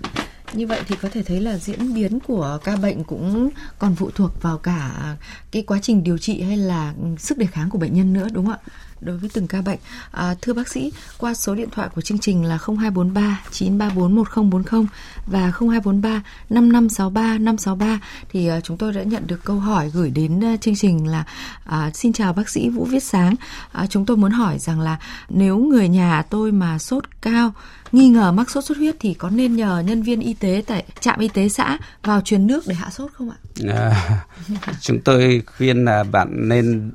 Như 0.52 0.66
vậy 0.66 0.80
thì 0.88 0.96
có 1.02 1.08
thể 1.12 1.22
thấy 1.22 1.40
là 1.40 1.58
diễn 1.58 1.94
biến 1.94 2.20
của 2.20 2.58
ca 2.64 2.76
bệnh 2.76 3.04
cũng 3.04 3.50
còn 3.78 3.94
phụ 3.94 4.10
thuộc 4.10 4.42
vào 4.42 4.58
cả 4.58 5.16
cái 5.50 5.62
quá 5.62 5.78
trình 5.82 6.04
điều 6.04 6.18
trị 6.18 6.42
hay 6.42 6.56
là 6.56 6.94
sức 7.18 7.38
đề 7.38 7.46
kháng 7.46 7.70
của 7.70 7.78
bệnh 7.78 7.94
nhân 7.94 8.12
nữa 8.12 8.28
đúng 8.32 8.46
không 8.46 8.58
ạ 8.64 8.72
đối 9.00 9.16
với 9.16 9.30
từng 9.32 9.46
ca 9.46 9.62
bệnh. 9.62 9.78
À, 10.10 10.34
thưa 10.42 10.52
bác 10.52 10.68
sĩ, 10.68 10.92
qua 11.18 11.34
số 11.34 11.54
điện 11.54 11.68
thoại 11.72 11.88
của 11.94 12.00
chương 12.00 12.18
trình 12.18 12.44
là 12.44 12.58
0243 12.66 13.40
934 13.50 14.14
1040 14.14 14.86
và 15.26 15.52
0243 15.60 16.22
5563 16.50 17.38
563 17.38 18.00
thì 18.28 18.50
uh, 18.50 18.64
chúng 18.64 18.76
tôi 18.76 18.92
đã 18.92 19.02
nhận 19.02 19.26
được 19.26 19.44
câu 19.44 19.58
hỏi 19.58 19.90
gửi 19.94 20.10
đến 20.10 20.54
uh, 20.54 20.60
chương 20.60 20.76
trình 20.76 21.06
là 21.06 21.24
uh, 21.68 21.96
xin 21.96 22.12
chào 22.12 22.32
bác 22.32 22.48
sĩ 22.48 22.68
Vũ 22.68 22.84
Viết 22.84 23.02
Sáng. 23.02 23.34
Uh, 23.82 23.90
chúng 23.90 24.06
tôi 24.06 24.16
muốn 24.16 24.30
hỏi 24.30 24.58
rằng 24.58 24.80
là 24.80 24.98
nếu 25.28 25.58
người 25.58 25.88
nhà 25.88 26.22
tôi 26.30 26.52
mà 26.52 26.78
sốt 26.78 27.04
cao 27.20 27.52
nghi 27.92 28.08
ngờ 28.08 28.32
mắc 28.32 28.50
sốt 28.50 28.64
xuất 28.64 28.78
huyết 28.78 28.96
thì 29.00 29.14
có 29.14 29.30
nên 29.30 29.56
nhờ 29.56 29.82
nhân 29.86 30.02
viên 30.02 30.20
y 30.20 30.34
tế 30.34 30.62
tại 30.66 30.84
trạm 31.00 31.20
y 31.20 31.28
tế 31.28 31.48
xã 31.48 31.78
vào 32.02 32.20
truyền 32.20 32.46
nước 32.46 32.64
để 32.66 32.74
hạ 32.74 32.90
sốt 32.90 33.12
không 33.12 33.30
ạ? 33.30 33.36
À, 33.68 34.24
chúng 34.80 35.00
tôi 35.00 35.42
khuyên 35.56 35.84
là 35.84 36.04
bạn 36.04 36.48
nên 36.48 36.90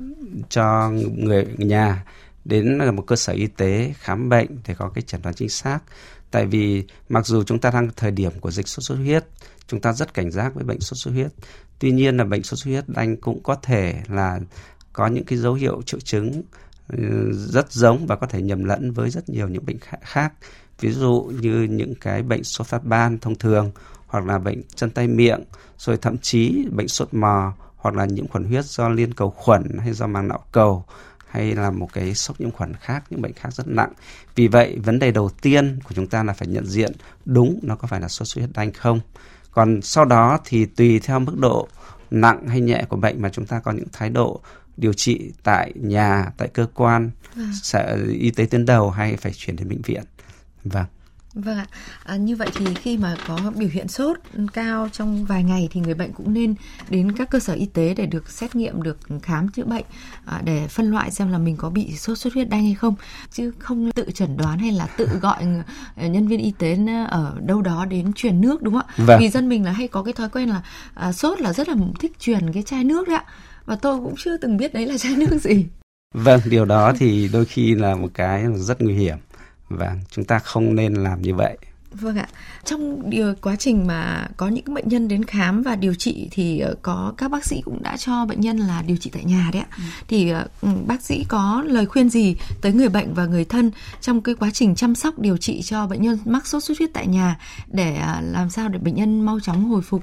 cho 0.48 0.90
người 1.16 1.46
nhà 1.58 2.04
đến 2.44 2.96
một 2.96 3.04
cơ 3.06 3.16
sở 3.16 3.32
y 3.32 3.46
tế 3.46 3.94
khám 3.98 4.28
bệnh 4.28 4.48
để 4.66 4.74
có 4.74 4.88
cái 4.94 5.02
chẩn 5.02 5.22
đoán 5.22 5.34
chính 5.34 5.48
xác. 5.48 5.78
Tại 6.30 6.46
vì 6.46 6.84
mặc 7.08 7.26
dù 7.26 7.42
chúng 7.42 7.58
ta 7.58 7.70
đang 7.70 7.88
thời 7.96 8.10
điểm 8.10 8.32
của 8.40 8.50
dịch 8.50 8.68
sốt 8.68 8.84
xuất 8.84 8.96
huyết, 8.96 9.24
chúng 9.66 9.80
ta 9.80 9.92
rất 9.92 10.14
cảnh 10.14 10.30
giác 10.30 10.54
với 10.54 10.64
bệnh 10.64 10.80
sốt 10.80 10.98
xuất 10.98 11.10
huyết. 11.10 11.32
Tuy 11.78 11.90
nhiên 11.90 12.16
là 12.16 12.24
bệnh 12.24 12.42
sốt 12.42 12.58
xuất 12.58 12.70
huyết 12.70 12.84
anh 12.94 13.16
cũng 13.16 13.42
có 13.42 13.54
thể 13.54 14.02
là 14.08 14.40
có 14.92 15.06
những 15.06 15.24
cái 15.24 15.38
dấu 15.38 15.54
hiệu 15.54 15.82
triệu 15.82 16.00
chứng 16.00 16.42
ừ, 16.88 17.32
rất 17.32 17.72
giống 17.72 18.06
và 18.06 18.16
có 18.16 18.26
thể 18.26 18.42
nhầm 18.42 18.64
lẫn 18.64 18.92
với 18.92 19.10
rất 19.10 19.28
nhiều 19.28 19.48
những 19.48 19.66
bệnh 19.66 19.78
khác. 20.00 20.32
Ví 20.80 20.92
dụ 20.92 21.32
như 21.40 21.62
những 21.62 21.94
cái 21.94 22.22
bệnh 22.22 22.44
sốt 22.44 22.66
phát 22.66 22.84
ban 22.84 23.18
thông 23.18 23.34
thường 23.34 23.70
hoặc 24.06 24.26
là 24.26 24.38
bệnh 24.38 24.62
chân 24.74 24.90
tay 24.90 25.08
miệng, 25.08 25.44
rồi 25.78 25.96
thậm 25.96 26.18
chí 26.18 26.66
bệnh 26.70 26.88
sốt 26.88 27.08
mò 27.14 27.52
hoặc 27.84 27.94
là 27.94 28.04
nhiễm 28.04 28.28
khuẩn 28.28 28.44
huyết 28.44 28.64
do 28.64 28.88
liên 28.88 29.14
cầu 29.14 29.30
khuẩn 29.30 29.78
hay 29.78 29.92
do 29.92 30.06
màng 30.06 30.28
não 30.28 30.44
cầu 30.52 30.84
hay 31.28 31.54
là 31.54 31.70
một 31.70 31.88
cái 31.92 32.14
sốc 32.14 32.40
nhiễm 32.40 32.50
khuẩn 32.50 32.74
khác 32.74 33.04
những 33.10 33.22
bệnh 33.22 33.32
khác 33.32 33.48
rất 33.52 33.68
nặng. 33.68 33.92
Vì 34.34 34.48
vậy 34.48 34.78
vấn 34.84 34.98
đề 34.98 35.10
đầu 35.10 35.30
tiên 35.42 35.78
của 35.84 35.94
chúng 35.94 36.06
ta 36.06 36.22
là 36.22 36.32
phải 36.32 36.48
nhận 36.48 36.66
diện 36.66 36.92
đúng 37.24 37.60
nó 37.62 37.76
có 37.76 37.88
phải 37.88 38.00
là 38.00 38.08
sốt 38.08 38.28
xuất 38.28 38.42
huyết 38.42 38.50
đanh 38.54 38.72
không. 38.72 39.00
Còn 39.50 39.82
sau 39.82 40.04
đó 40.04 40.38
thì 40.44 40.66
tùy 40.66 40.98
theo 40.98 41.20
mức 41.20 41.38
độ 41.38 41.68
nặng 42.10 42.48
hay 42.48 42.60
nhẹ 42.60 42.84
của 42.88 42.96
bệnh 42.96 43.22
mà 43.22 43.28
chúng 43.28 43.46
ta 43.46 43.60
có 43.60 43.72
những 43.72 43.88
thái 43.92 44.10
độ 44.10 44.40
điều 44.76 44.92
trị 44.92 45.32
tại 45.42 45.72
nhà 45.74 46.32
tại 46.36 46.48
cơ 46.48 46.66
quan 46.74 47.10
vâng. 47.34 47.50
sở 47.62 47.98
y 48.08 48.30
tế 48.30 48.46
tuyến 48.46 48.66
đầu 48.66 48.90
hay 48.90 49.16
phải 49.16 49.32
chuyển 49.34 49.56
đến 49.56 49.68
bệnh 49.68 49.82
viện. 49.82 50.04
Vâng 50.64 50.86
Vâng 51.34 51.58
ạ. 51.58 51.66
À, 52.04 52.16
như 52.16 52.36
vậy 52.36 52.48
thì 52.54 52.66
khi 52.74 52.98
mà 52.98 53.16
có 53.26 53.52
biểu 53.56 53.68
hiện 53.72 53.88
sốt 53.88 54.16
cao 54.52 54.88
trong 54.92 55.24
vài 55.24 55.44
ngày 55.44 55.68
thì 55.70 55.80
người 55.80 55.94
bệnh 55.94 56.12
cũng 56.12 56.34
nên 56.34 56.54
đến 56.88 57.12
các 57.12 57.30
cơ 57.30 57.38
sở 57.38 57.52
y 57.52 57.66
tế 57.66 57.94
để 57.94 58.06
được 58.06 58.30
xét 58.30 58.56
nghiệm, 58.56 58.82
được 58.82 58.98
khám 59.22 59.48
chữa 59.48 59.64
bệnh 59.64 59.84
à, 60.24 60.40
để 60.44 60.68
phân 60.68 60.90
loại 60.90 61.10
xem 61.10 61.32
là 61.32 61.38
mình 61.38 61.56
có 61.56 61.70
bị 61.70 61.96
sốt 61.96 62.18
xuất 62.18 62.34
huyết 62.34 62.48
đanh 62.48 62.64
hay 62.64 62.74
không, 62.74 62.94
chứ 63.32 63.52
không 63.58 63.92
tự 63.92 64.06
chẩn 64.14 64.36
đoán 64.36 64.58
hay 64.58 64.72
là 64.72 64.86
tự 64.86 65.08
gọi 65.20 65.46
nhân 65.96 66.28
viên 66.28 66.40
y 66.40 66.52
tế 66.58 66.78
ở 67.08 67.34
đâu 67.46 67.62
đó 67.62 67.84
đến 67.84 68.12
truyền 68.12 68.40
nước 68.40 68.62
đúng 68.62 68.74
không 68.74 68.86
ạ? 68.88 68.94
Vâng. 68.96 69.20
Vì 69.20 69.28
dân 69.28 69.48
mình 69.48 69.64
là 69.64 69.72
hay 69.72 69.88
có 69.88 70.02
cái 70.02 70.12
thói 70.12 70.28
quen 70.28 70.48
là 70.48 70.62
à, 70.94 71.12
sốt 71.12 71.40
là 71.40 71.52
rất 71.52 71.68
là 71.68 71.74
thích 72.00 72.12
truyền 72.20 72.52
cái 72.52 72.62
chai 72.62 72.84
nước 72.84 73.08
đấy 73.08 73.16
ạ. 73.16 73.24
Và 73.66 73.76
tôi 73.76 73.98
cũng 73.98 74.14
chưa 74.18 74.36
từng 74.36 74.56
biết 74.56 74.74
đấy 74.74 74.86
là 74.86 74.98
chai 74.98 75.16
nước 75.16 75.38
gì. 75.42 75.66
Vâng, 76.14 76.40
điều 76.44 76.64
đó 76.64 76.92
thì 76.98 77.28
đôi 77.32 77.44
khi 77.44 77.74
là 77.74 77.94
một 77.94 78.08
cái 78.14 78.44
rất 78.56 78.82
nguy 78.82 78.94
hiểm 78.94 79.16
và 79.68 79.96
chúng 80.10 80.24
ta 80.24 80.38
không 80.38 80.74
nên 80.74 80.94
làm 80.94 81.22
như 81.22 81.34
vậy 81.34 81.58
Vâng 82.00 82.16
ạ. 82.16 82.28
Trong 82.64 83.10
điều 83.10 83.34
quá 83.40 83.56
trình 83.56 83.86
mà 83.86 84.28
có 84.36 84.48
những 84.48 84.74
bệnh 84.74 84.88
nhân 84.88 85.08
đến 85.08 85.24
khám 85.24 85.62
và 85.62 85.76
điều 85.76 85.94
trị 85.94 86.28
thì 86.30 86.58
ờ, 86.58 86.74
có 86.82 87.14
các 87.16 87.30
bác 87.30 87.44
sĩ 87.44 87.62
cũng 87.64 87.82
đã 87.82 87.96
cho 87.96 88.26
bệnh 88.26 88.40
nhân 88.40 88.58
là 88.58 88.82
điều 88.82 88.96
trị 88.96 89.10
tại 89.12 89.24
nhà 89.24 89.50
đấy 89.52 89.62
ạ. 89.62 89.76
Ừ. 89.76 89.82
Thì 90.08 90.30
ờ, 90.30 90.46
ừ, 90.62 90.68
bác 90.86 91.02
sĩ 91.02 91.24
có 91.28 91.64
lời 91.66 91.86
khuyên 91.86 92.10
gì 92.10 92.36
tới 92.60 92.72
người 92.72 92.88
bệnh 92.88 93.14
và 93.14 93.26
người 93.26 93.44
thân 93.44 93.70
trong 94.00 94.20
cái 94.20 94.34
quá 94.34 94.50
trình 94.52 94.74
chăm 94.74 94.94
sóc 94.94 95.18
điều 95.18 95.36
trị 95.36 95.62
cho 95.62 95.86
bệnh 95.86 96.02
nhân 96.02 96.18
mắc 96.24 96.46
sốt 96.46 96.64
xuất 96.64 96.78
huyết 96.78 96.90
tại 96.92 97.06
nhà 97.06 97.38
để 97.68 97.96
ờ, 97.96 98.20
làm 98.20 98.50
sao 98.50 98.68
để 98.68 98.78
bệnh 98.78 98.94
nhân 98.94 99.20
mau 99.26 99.40
chóng 99.40 99.64
hồi 99.64 99.82
phục, 99.82 100.02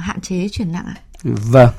hạn 0.00 0.20
chế 0.20 0.48
chuyển 0.48 0.72
nặng 0.72 0.86
ạ? 0.86 0.96
Vâng. 1.24 1.70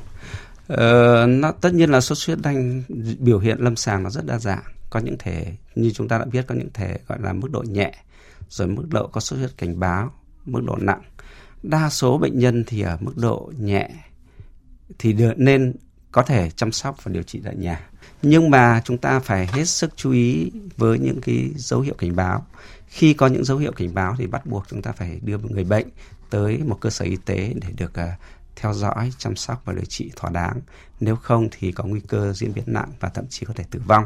Ờ, 0.66 1.26
nó 1.28 1.52
tất 1.52 1.74
nhiên 1.74 1.90
là 1.90 2.00
sốt 2.00 2.18
xuất 2.18 2.34
huyết 2.34 2.44
đanh 2.44 2.82
biểu 3.18 3.38
hiện 3.38 3.58
lâm 3.60 3.76
sàng 3.76 4.02
nó 4.02 4.10
rất 4.10 4.26
đa 4.26 4.38
dạng 4.38 4.62
có 4.94 5.00
những 5.00 5.16
thể 5.18 5.52
như 5.74 5.90
chúng 5.90 6.08
ta 6.08 6.18
đã 6.18 6.24
biết 6.24 6.46
có 6.46 6.54
những 6.54 6.72
thể 6.74 6.98
gọi 7.06 7.18
là 7.20 7.32
mức 7.32 7.50
độ 7.50 7.62
nhẹ 7.62 7.92
rồi 8.48 8.68
mức 8.68 8.84
độ 8.90 9.06
có 9.06 9.20
xuất 9.20 9.36
huyết 9.36 9.50
cảnh 9.58 9.80
báo, 9.80 10.12
mức 10.44 10.60
độ 10.66 10.76
nặng. 10.80 11.02
Đa 11.62 11.90
số 11.90 12.18
bệnh 12.18 12.38
nhân 12.38 12.64
thì 12.66 12.80
ở 12.80 12.98
mức 13.00 13.12
độ 13.16 13.52
nhẹ 13.58 13.90
thì 14.98 15.12
được, 15.12 15.32
nên 15.36 15.74
có 16.12 16.22
thể 16.22 16.50
chăm 16.50 16.72
sóc 16.72 17.04
và 17.04 17.12
điều 17.12 17.22
trị 17.22 17.40
tại 17.44 17.56
nhà. 17.56 17.80
Nhưng 18.22 18.50
mà 18.50 18.82
chúng 18.84 18.98
ta 18.98 19.20
phải 19.20 19.46
hết 19.46 19.64
sức 19.64 19.90
chú 19.96 20.12
ý 20.12 20.50
với 20.76 20.98
những 20.98 21.20
cái 21.20 21.50
dấu 21.56 21.80
hiệu 21.80 21.94
cảnh 21.98 22.16
báo. 22.16 22.46
Khi 22.86 23.14
có 23.14 23.26
những 23.26 23.44
dấu 23.44 23.58
hiệu 23.58 23.72
cảnh 23.72 23.94
báo 23.94 24.14
thì 24.18 24.26
bắt 24.26 24.46
buộc 24.46 24.64
chúng 24.68 24.82
ta 24.82 24.92
phải 24.92 25.20
đưa 25.22 25.38
người 25.38 25.64
bệnh 25.64 25.86
tới 26.30 26.58
một 26.66 26.80
cơ 26.80 26.90
sở 26.90 27.04
y 27.04 27.16
tế 27.16 27.52
để 27.60 27.68
được 27.76 27.92
uh, 27.92 28.20
theo 28.56 28.74
dõi, 28.74 29.12
chăm 29.18 29.36
sóc 29.36 29.62
và 29.64 29.72
điều 29.72 29.84
trị 29.84 30.10
thỏa 30.16 30.30
đáng. 30.30 30.60
Nếu 31.00 31.16
không 31.16 31.48
thì 31.50 31.72
có 31.72 31.84
nguy 31.84 32.00
cơ 32.00 32.32
diễn 32.32 32.54
biến 32.54 32.64
nặng 32.66 32.92
và 33.00 33.08
thậm 33.08 33.24
chí 33.28 33.46
có 33.46 33.54
thể 33.54 33.64
tử 33.70 33.80
vong. 33.86 34.04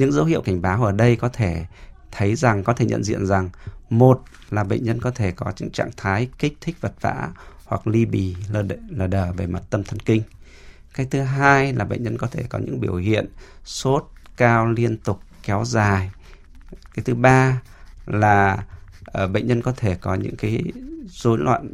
Những 0.00 0.12
dấu 0.12 0.24
hiệu 0.24 0.42
cảnh 0.42 0.62
báo 0.62 0.84
ở 0.84 0.92
đây 0.92 1.16
có 1.16 1.28
thể 1.28 1.66
thấy 2.10 2.34
rằng 2.34 2.64
có 2.64 2.72
thể 2.72 2.86
nhận 2.86 3.04
diện 3.04 3.26
rằng 3.26 3.50
một 3.90 4.22
là 4.50 4.64
bệnh 4.64 4.84
nhân 4.84 5.00
có 5.00 5.10
thể 5.10 5.30
có 5.32 5.52
những 5.58 5.70
trạng 5.70 5.90
thái 5.96 6.28
kích 6.38 6.56
thích 6.60 6.76
vật 6.80 6.92
vã 7.00 7.28
hoặc 7.64 7.86
ly 7.86 8.04
bì 8.04 8.36
lờ, 8.50 8.64
lờ 8.88 9.06
đờ 9.06 9.32
về 9.32 9.46
mặt 9.46 9.62
tâm 9.70 9.84
thần 9.84 10.00
kinh. 10.00 10.22
Cái 10.94 11.06
thứ 11.10 11.20
hai 11.20 11.72
là 11.72 11.84
bệnh 11.84 12.02
nhân 12.02 12.18
có 12.18 12.26
thể 12.26 12.42
có 12.48 12.58
những 12.58 12.80
biểu 12.80 12.94
hiện 12.94 13.26
sốt 13.64 14.10
cao 14.36 14.66
liên 14.66 14.96
tục 14.96 15.20
kéo 15.42 15.64
dài. 15.64 16.10
Cái 16.94 17.04
thứ 17.04 17.14
ba 17.14 17.62
là 18.06 18.64
uh, 19.24 19.30
bệnh 19.30 19.46
nhân 19.46 19.62
có 19.62 19.72
thể 19.72 19.94
có 19.94 20.14
những 20.14 20.36
cái 20.36 20.64
rối 21.08 21.38
loạn 21.38 21.72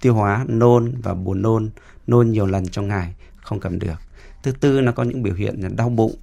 tiêu 0.00 0.14
hóa, 0.14 0.44
nôn 0.48 0.94
và 1.02 1.14
buồn 1.14 1.42
nôn, 1.42 1.70
nôn 2.06 2.30
nhiều 2.30 2.46
lần 2.46 2.68
trong 2.68 2.88
ngày 2.88 3.14
không 3.36 3.60
cầm 3.60 3.78
được. 3.78 3.98
Thứ 4.42 4.52
tư 4.52 4.80
là 4.80 4.92
có 4.92 5.02
những 5.02 5.22
biểu 5.22 5.34
hiện 5.34 5.60
là 5.60 5.68
đau 5.68 5.88
bụng, 5.88 6.14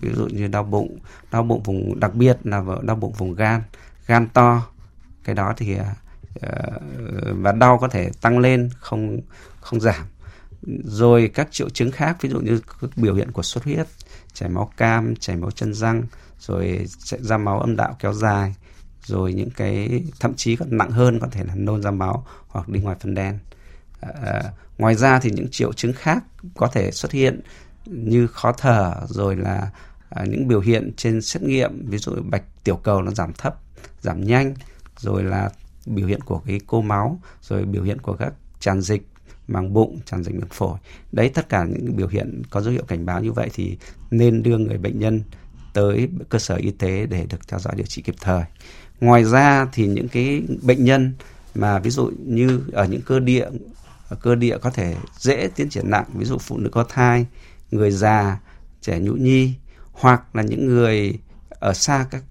ví 0.00 0.10
dụ 0.16 0.26
như 0.26 0.46
đau 0.46 0.62
bụng 0.62 0.98
đau 1.30 1.42
bụng 1.42 1.62
vùng 1.62 2.00
đặc 2.00 2.14
biệt 2.14 2.38
là 2.44 2.64
đau 2.82 2.96
bụng 2.96 3.12
vùng 3.12 3.34
gan 3.34 3.62
gan 4.06 4.28
to. 4.28 4.66
Cái 5.24 5.34
đó 5.34 5.54
thì 5.56 5.76
ờ, 6.40 6.80
và 7.32 7.52
đau 7.52 7.78
có 7.78 7.88
thể 7.88 8.10
tăng 8.20 8.38
lên 8.38 8.70
không 8.80 9.20
không 9.60 9.80
giảm. 9.80 10.06
Rồi 10.84 11.30
các 11.34 11.48
triệu 11.50 11.68
chứng 11.68 11.90
khác 11.90 12.16
ví 12.20 12.28
dụ 12.28 12.40
như 12.40 12.60
biểu 12.96 13.14
hiện 13.14 13.32
của 13.32 13.42
xuất 13.42 13.64
huyết 13.64 13.86
chảy 14.32 14.48
máu 14.48 14.70
cam 14.76 15.16
chảy 15.16 15.36
máu 15.36 15.50
chân 15.50 15.74
răng 15.74 16.02
rồi 16.38 16.86
chạy 17.04 17.20
ra 17.22 17.38
máu 17.38 17.60
âm 17.60 17.76
đạo 17.76 17.96
kéo 17.98 18.12
dài 18.12 18.54
rồi 19.04 19.32
những 19.32 19.50
cái 19.50 20.02
thậm 20.20 20.34
chí 20.34 20.56
còn 20.56 20.76
nặng 20.76 20.90
hơn 20.90 21.20
có 21.20 21.28
thể 21.30 21.44
là 21.44 21.54
nôn 21.54 21.82
ra 21.82 21.90
máu 21.90 22.26
hoặc 22.48 22.68
đi 22.68 22.80
ngoài 22.80 22.96
phân 23.00 23.14
đen. 23.14 23.38
À, 24.00 24.42
ngoài 24.78 24.94
ra 24.94 25.20
thì 25.20 25.30
những 25.30 25.48
triệu 25.50 25.72
chứng 25.72 25.92
khác 25.92 26.24
có 26.56 26.66
thể 26.66 26.90
xuất 26.90 27.12
hiện 27.12 27.40
như 27.90 28.26
khó 28.26 28.52
thở 28.52 28.94
rồi 29.08 29.36
là 29.36 29.70
à, 30.10 30.24
những 30.24 30.48
biểu 30.48 30.60
hiện 30.60 30.92
trên 30.96 31.22
xét 31.22 31.42
nghiệm 31.42 31.86
ví 31.86 31.98
dụ 31.98 32.12
bạch 32.30 32.42
tiểu 32.64 32.76
cầu 32.76 33.02
nó 33.02 33.10
giảm 33.10 33.32
thấp 33.32 33.56
giảm 34.00 34.24
nhanh 34.24 34.54
rồi 34.96 35.22
là 35.22 35.50
biểu 35.86 36.06
hiện 36.06 36.20
của 36.20 36.38
cái 36.38 36.60
cô 36.66 36.82
máu 36.82 37.20
rồi 37.42 37.64
biểu 37.64 37.82
hiện 37.82 38.00
của 38.00 38.12
các 38.12 38.32
tràn 38.60 38.80
dịch 38.80 39.02
màng 39.48 39.72
bụng 39.72 40.00
tràn 40.06 40.24
dịch 40.24 40.34
miệng 40.34 40.48
phổi. 40.50 40.78
Đấy 41.12 41.30
tất 41.34 41.48
cả 41.48 41.64
những 41.64 41.96
biểu 41.96 42.08
hiện 42.08 42.42
có 42.50 42.60
dấu 42.60 42.72
hiệu 42.72 42.82
cảnh 42.88 43.06
báo 43.06 43.22
như 43.22 43.32
vậy 43.32 43.50
thì 43.54 43.78
nên 44.10 44.42
đưa 44.42 44.58
người 44.58 44.78
bệnh 44.78 44.98
nhân 44.98 45.22
tới 45.74 46.08
cơ 46.28 46.38
sở 46.38 46.54
y 46.54 46.70
tế 46.70 47.06
để 47.06 47.26
được 47.30 47.48
theo 47.48 47.60
dõi 47.60 47.74
điều 47.76 47.86
trị 47.86 48.02
kịp 48.02 48.14
thời. 48.20 48.42
Ngoài 49.00 49.24
ra 49.24 49.66
thì 49.72 49.86
những 49.86 50.08
cái 50.08 50.42
bệnh 50.62 50.84
nhân 50.84 51.12
mà 51.54 51.78
ví 51.78 51.90
dụ 51.90 52.10
như 52.24 52.60
ở 52.72 52.84
những 52.84 53.00
cơ 53.02 53.20
địa 53.20 53.48
cơ 54.20 54.34
địa 54.34 54.58
có 54.58 54.70
thể 54.70 54.96
dễ 55.18 55.48
tiến 55.56 55.68
triển 55.68 55.90
nặng 55.90 56.04
ví 56.14 56.24
dụ 56.24 56.38
phụ 56.38 56.58
nữ 56.58 56.70
có 56.72 56.84
thai 56.88 57.26
người 57.70 57.90
già 57.90 58.40
trẻ 58.80 58.98
nhũ 58.98 59.12
nhi 59.12 59.54
hoặc 59.92 60.36
là 60.36 60.42
những 60.42 60.66
người 60.66 61.18
ở 61.60 61.72
xa 61.72 62.06
các 62.10 62.22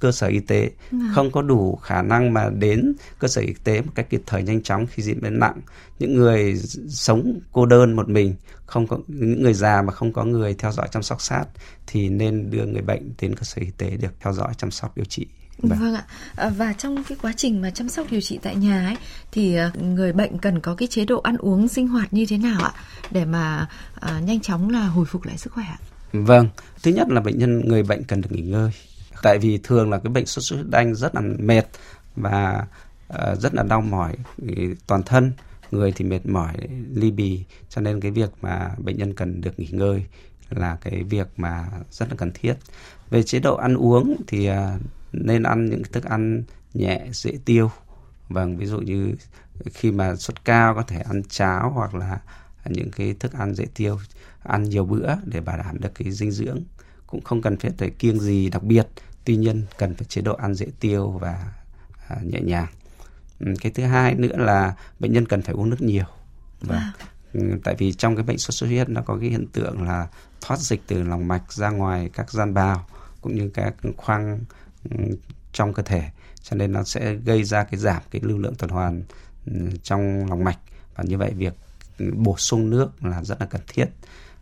cơ 0.00 0.12
sở 0.12 0.26
y 0.26 0.40
tế 0.40 0.70
à. 0.92 1.12
không 1.14 1.30
có 1.30 1.42
đủ 1.42 1.76
khả 1.76 2.02
năng 2.02 2.32
mà 2.32 2.50
đến 2.50 2.94
cơ 3.18 3.28
sở 3.28 3.40
y 3.40 3.54
tế 3.64 3.80
một 3.80 3.92
cách 3.94 4.06
kịp 4.10 4.22
thời 4.26 4.42
nhanh 4.42 4.62
chóng 4.62 4.86
khi 4.86 5.02
diễn 5.02 5.20
biến 5.20 5.38
nặng 5.38 5.60
những 5.98 6.14
người 6.14 6.56
sống 6.88 7.38
cô 7.52 7.66
đơn 7.66 7.96
một 7.96 8.08
mình 8.08 8.34
không 8.66 8.86
có 8.86 8.98
những 9.08 9.42
người 9.42 9.54
già 9.54 9.82
mà 9.82 9.92
không 9.92 10.12
có 10.12 10.24
người 10.24 10.54
theo 10.54 10.72
dõi 10.72 10.88
chăm 10.92 11.02
sóc 11.02 11.20
sát 11.20 11.44
thì 11.86 12.08
nên 12.08 12.50
đưa 12.50 12.66
người 12.66 12.82
bệnh 12.82 13.12
đến 13.20 13.34
cơ 13.34 13.42
sở 13.42 13.62
y 13.62 13.70
tế 13.78 13.90
được 13.90 14.12
theo 14.20 14.32
dõi 14.32 14.52
chăm 14.56 14.70
sóc 14.70 14.96
điều 14.96 15.04
trị 15.04 15.26
Vâng. 15.58 15.78
vâng 15.78 15.94
ạ. 15.94 16.04
À, 16.36 16.48
và 16.48 16.72
trong 16.72 17.04
cái 17.04 17.18
quá 17.22 17.32
trình 17.36 17.62
mà 17.62 17.70
chăm 17.70 17.88
sóc 17.88 18.06
điều 18.10 18.20
trị 18.20 18.38
tại 18.42 18.56
nhà 18.56 18.86
ấy 18.86 18.96
thì 19.32 19.56
à, 19.56 19.72
người 19.80 20.12
bệnh 20.12 20.38
cần 20.38 20.60
có 20.60 20.74
cái 20.74 20.88
chế 20.88 21.04
độ 21.04 21.20
ăn 21.20 21.36
uống 21.36 21.68
sinh 21.68 21.88
hoạt 21.88 22.12
như 22.12 22.26
thế 22.26 22.38
nào 22.38 22.60
ạ 22.62 22.72
để 23.10 23.24
mà 23.24 23.68
à, 24.00 24.20
nhanh 24.20 24.40
chóng 24.40 24.70
là 24.70 24.86
hồi 24.86 25.06
phục 25.06 25.24
lại 25.24 25.38
sức 25.38 25.52
khỏe 25.52 25.64
ạ? 25.64 25.78
Vâng, 26.12 26.48
thứ 26.82 26.90
nhất 26.90 27.08
là 27.10 27.20
bệnh 27.20 27.38
nhân 27.38 27.68
người 27.68 27.82
bệnh 27.82 28.04
cần 28.04 28.20
được 28.20 28.32
nghỉ 28.32 28.42
ngơi. 28.42 28.70
Tại 29.22 29.38
vì 29.38 29.58
thường 29.62 29.90
là 29.90 29.98
cái 29.98 30.12
bệnh 30.12 30.26
sốt 30.26 30.44
xuất 30.44 30.56
huyết 30.56 30.70
đanh 30.70 30.94
rất 30.94 31.14
là 31.14 31.20
mệt 31.38 31.64
và 32.16 32.66
uh, 33.14 33.40
rất 33.40 33.54
là 33.54 33.62
đau 33.62 33.80
mỏi 33.80 34.16
toàn 34.86 35.02
thân, 35.02 35.32
người 35.70 35.92
thì 35.92 36.04
mệt 36.04 36.26
mỏi 36.26 36.54
ly 36.94 37.10
bì 37.10 37.44
cho 37.68 37.80
nên 37.80 38.00
cái 38.00 38.10
việc 38.10 38.30
mà 38.42 38.70
bệnh 38.78 38.98
nhân 38.98 39.14
cần 39.14 39.40
được 39.40 39.58
nghỉ 39.58 39.68
ngơi 39.70 40.04
là 40.50 40.76
cái 40.80 41.02
việc 41.02 41.28
mà 41.36 41.66
rất 41.90 42.08
là 42.08 42.14
cần 42.18 42.30
thiết. 42.34 42.54
Về 43.10 43.22
chế 43.22 43.38
độ 43.38 43.56
ăn 43.56 43.74
uống 43.74 44.16
thì 44.26 44.50
uh, 44.50 44.54
nên 45.12 45.42
ăn 45.42 45.66
những 45.66 45.82
thức 45.92 46.04
ăn 46.04 46.42
nhẹ 46.74 47.06
dễ 47.12 47.32
tiêu. 47.44 47.70
Vâng, 48.28 48.56
ví 48.56 48.66
dụ 48.66 48.78
như 48.78 49.14
khi 49.72 49.90
mà 49.90 50.16
sốt 50.16 50.44
cao 50.44 50.74
có 50.74 50.82
thể 50.82 50.98
ăn 50.98 51.22
cháo 51.28 51.70
hoặc 51.70 51.94
là 51.94 52.20
những 52.64 52.90
cái 52.90 53.14
thức 53.20 53.32
ăn 53.32 53.54
dễ 53.54 53.66
tiêu. 53.74 53.98
Ăn 54.42 54.62
nhiều 54.62 54.84
bữa 54.84 55.14
để 55.24 55.40
bảo 55.40 55.58
đảm 55.58 55.80
được 55.80 55.94
cái 55.94 56.12
dinh 56.12 56.30
dưỡng. 56.30 56.62
Cũng 57.06 57.20
không 57.20 57.42
cần 57.42 57.56
phải 57.56 57.70
phải 57.78 57.90
kiêng 57.90 58.20
gì 58.20 58.50
đặc 58.50 58.62
biệt. 58.62 58.86
Tuy 59.24 59.36
nhiên 59.36 59.64
cần 59.78 59.94
phải 59.94 60.04
chế 60.04 60.22
độ 60.22 60.34
ăn 60.34 60.54
dễ 60.54 60.66
tiêu 60.80 61.10
và 61.10 61.52
à, 62.08 62.16
nhẹ 62.22 62.40
nhàng. 62.40 62.66
Ừ, 63.40 63.54
cái 63.60 63.72
thứ 63.72 63.84
hai 63.84 64.14
nữa 64.14 64.36
là 64.36 64.74
bệnh 65.00 65.12
nhân 65.12 65.26
cần 65.26 65.42
phải 65.42 65.54
uống 65.54 65.70
nước 65.70 65.82
nhiều. 65.82 66.04
Và 66.60 66.92
ừ, 67.32 67.40
tại 67.64 67.74
vì 67.78 67.92
trong 67.92 68.16
cái 68.16 68.24
bệnh 68.24 68.38
sốt 68.38 68.54
xuất 68.54 68.66
huyết 68.66 68.88
nó 68.88 69.02
có 69.02 69.16
cái 69.20 69.28
hiện 69.28 69.46
tượng 69.52 69.82
là 69.82 70.08
thoát 70.40 70.60
dịch 70.60 70.82
từ 70.86 71.02
lòng 71.02 71.28
mạch 71.28 71.52
ra 71.52 71.70
ngoài 71.70 72.10
các 72.12 72.30
gian 72.30 72.54
bào 72.54 72.86
cũng 73.20 73.34
như 73.34 73.50
các 73.54 73.74
khoang 73.96 74.40
trong 75.52 75.72
cơ 75.72 75.82
thể, 75.82 76.02
cho 76.42 76.56
nên 76.56 76.72
nó 76.72 76.84
sẽ 76.84 77.14
gây 77.14 77.44
ra 77.44 77.64
cái 77.64 77.80
giảm 77.80 78.02
cái 78.10 78.22
lưu 78.24 78.38
lượng 78.38 78.54
tuần 78.54 78.70
hoàn 78.70 79.02
ừ, 79.46 79.52
trong 79.82 80.26
lòng 80.28 80.44
mạch. 80.44 80.58
Và 80.94 81.04
như 81.04 81.18
vậy 81.18 81.32
việc 81.36 81.54
bổ 82.14 82.36
sung 82.38 82.70
nước 82.70 83.04
là 83.04 83.24
rất 83.24 83.40
là 83.40 83.46
cần 83.46 83.60
thiết. 83.68 83.86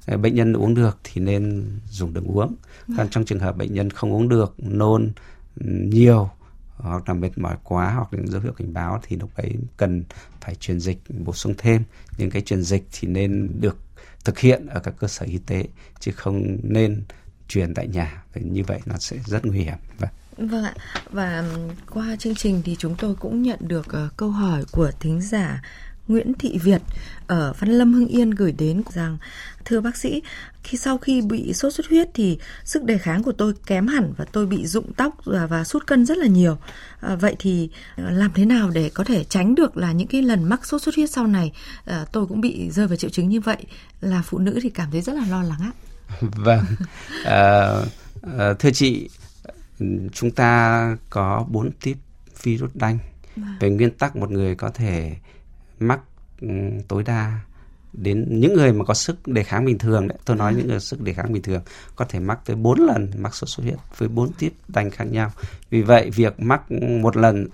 Ờ, 0.07 0.17
bệnh 0.17 0.35
nhân 0.35 0.53
uống 0.53 0.75
được 0.75 0.99
thì 1.05 1.21
nên 1.21 1.65
dùng 1.91 2.15
đường 2.15 2.27
uống. 2.27 2.57
Còn 2.97 3.09
trong 3.11 3.25
trường 3.25 3.39
hợp 3.39 3.57
bệnh 3.57 3.75
nhân 3.75 3.91
không 3.91 4.13
uống 4.13 4.29
được, 4.29 4.55
nôn 4.59 5.13
ừ, 5.61 5.67
nhiều 5.67 6.31
hoặc 6.77 7.09
là 7.09 7.15
mệt 7.15 7.39
mỏi 7.39 7.57
quá 7.65 7.93
hoặc 7.95 8.15
là 8.15 8.21
dấu 8.27 8.41
hiệu 8.41 8.53
cảnh 8.53 8.73
báo 8.73 9.01
thì 9.07 9.17
lúc 9.17 9.31
ấy 9.35 9.57
cần 9.77 10.05
phải 10.41 10.55
truyền 10.55 10.81
dịch, 10.81 10.99
bổ 11.09 11.33
sung 11.33 11.55
thêm. 11.59 11.83
Những 12.19 12.31
cái 12.31 12.43
truyền 12.43 12.63
dịch 12.63 12.85
thì 12.93 13.09
nên 13.09 13.51
được 13.61 13.79
thực 14.25 14.39
hiện 14.39 14.67
ở 14.67 14.81
các 14.81 14.95
cơ 14.99 15.09
sở 15.09 15.27
y 15.27 15.39
tế, 15.39 15.65
chứ 16.01 16.13
không 16.13 16.57
nên 16.63 17.03
truyền 17.49 17.75
tại 17.75 17.89
nhà. 17.89 18.25
Vì 18.33 18.43
như 18.43 18.63
vậy 18.67 18.81
nó 18.87 18.95
sẽ 18.99 19.17
rất 19.27 19.47
nguy 19.47 19.59
hiểm. 19.59 19.77
Vâng. 19.99 20.11
Vâng 20.41 20.65
ạ, 20.65 20.75
và 21.11 21.45
qua 21.91 22.17
chương 22.19 22.35
trình 22.35 22.63
thì 22.65 22.77
chúng 22.79 22.95
tôi 22.99 23.15
cũng 23.15 23.43
nhận 23.43 23.59
được 23.61 23.87
uh, 23.89 24.17
câu 24.17 24.31
hỏi 24.31 24.65
của 24.73 24.91
thính 25.01 25.23
giả 25.23 25.63
Nguyễn 26.09 26.35
Thị 26.35 26.59
Việt 26.59 26.83
ở 27.27 27.53
Văn 27.59 27.71
Lâm 27.71 27.93
Hưng 27.93 28.07
Yên 28.07 28.31
gửi 28.31 28.53
đến 28.53 28.83
rằng 28.91 29.19
thưa 29.65 29.81
bác 29.81 29.97
sĩ 29.97 30.23
khi 30.63 30.79
sau 30.79 30.99
khi 30.99 31.23
bị 31.23 31.53
sốt 31.53 31.75
xuất 31.75 31.87
huyết 31.87 32.09
thì 32.15 32.39
sức 32.65 32.85
đề 32.85 32.99
kháng 32.99 33.23
của 33.23 33.33
tôi 33.33 33.53
kém 33.67 33.87
hẳn 33.87 34.13
và 34.17 34.25
tôi 34.33 34.47
bị 34.47 34.67
rụng 34.67 34.93
tóc 34.93 35.15
và, 35.25 35.47
và 35.47 35.65
sút 35.65 35.87
cân 35.87 36.07
rất 36.07 36.19
là 36.19 36.27
nhiều. 36.27 36.59
À, 37.01 37.17
vậy 37.17 37.37
thì 37.39 37.71
ờ, 37.97 38.11
làm 38.11 38.31
thế 38.35 38.45
nào 38.45 38.71
để 38.71 38.91
có 38.95 39.05
thể 39.05 39.25
tránh 39.25 39.55
được 39.55 39.77
là 39.77 39.93
những 39.93 40.09
cái 40.09 40.23
lần 40.23 40.45
mắc 40.45 40.67
sốt 40.67 40.83
xuất 40.83 40.95
huyết 40.95 41.11
sau 41.11 41.27
này? 41.27 41.53
À, 41.85 42.05
tôi 42.13 42.27
cũng 42.27 42.41
bị 42.41 42.71
rơi 42.71 42.87
vào 42.87 42.97
triệu 42.97 43.11
chứng 43.11 43.29
như 43.29 43.41
vậy. 43.41 43.59
Là 44.01 44.23
phụ 44.23 44.39
nữ 44.39 44.59
thì 44.63 44.71
cảm 44.71 44.91
thấy 44.91 45.01
rất 45.01 45.13
là 45.13 45.27
lo 45.31 45.43
lắng 45.43 45.61
ạ. 45.61 45.73
Vâng. 46.21 46.65
À, 47.25 47.73
à, 48.39 48.55
thưa 48.59 48.71
chị 48.71 49.09
chúng 50.13 50.31
ta 50.31 50.97
có 51.11 51.47
bốn 51.49 51.71
tiếp 51.83 51.97
virus 52.43 52.71
đanh 52.75 52.99
vâng. 53.37 53.57
về 53.61 53.71
nguyên 53.71 53.91
tắc 53.91 54.17
một 54.17 54.31
người 54.31 54.55
có 54.55 54.71
thể 54.71 55.17
mắc 55.79 56.01
ừ, 56.41 56.49
tối 56.89 57.03
đa 57.03 57.41
đến 57.93 58.27
những 58.41 58.55
người 58.55 58.73
mà 58.73 58.85
có 58.85 58.95
sức 58.95 59.29
đề 59.29 59.43
kháng 59.43 59.65
bình 59.65 59.79
thường 59.79 60.09
đấy 60.09 60.19
tôi 60.25 60.37
nói 60.37 60.53
à. 60.53 60.55
những 60.57 60.69
người 60.69 60.81
sức 60.81 61.01
đề 61.01 61.13
kháng 61.13 61.33
bình 61.33 61.43
thường 61.43 61.63
có 61.97 62.05
thể 62.05 62.21
mắc 62.21 62.39
tới 62.45 62.57
4 62.57 62.81
lần 62.81 63.11
mắc 63.17 63.35
sốt 63.35 63.49
xuất 63.49 63.63
huyết 63.63 63.79
với 63.99 64.09
bốn 64.09 64.33
tiếp 64.33 64.53
đành 64.69 64.91
khác 64.91 65.05
nhau 65.05 65.33
vì 65.71 65.83
vậy 65.83 66.11
việc 66.11 66.41
mắc 66.41 66.73
một 67.03 67.17
lần 67.17 67.49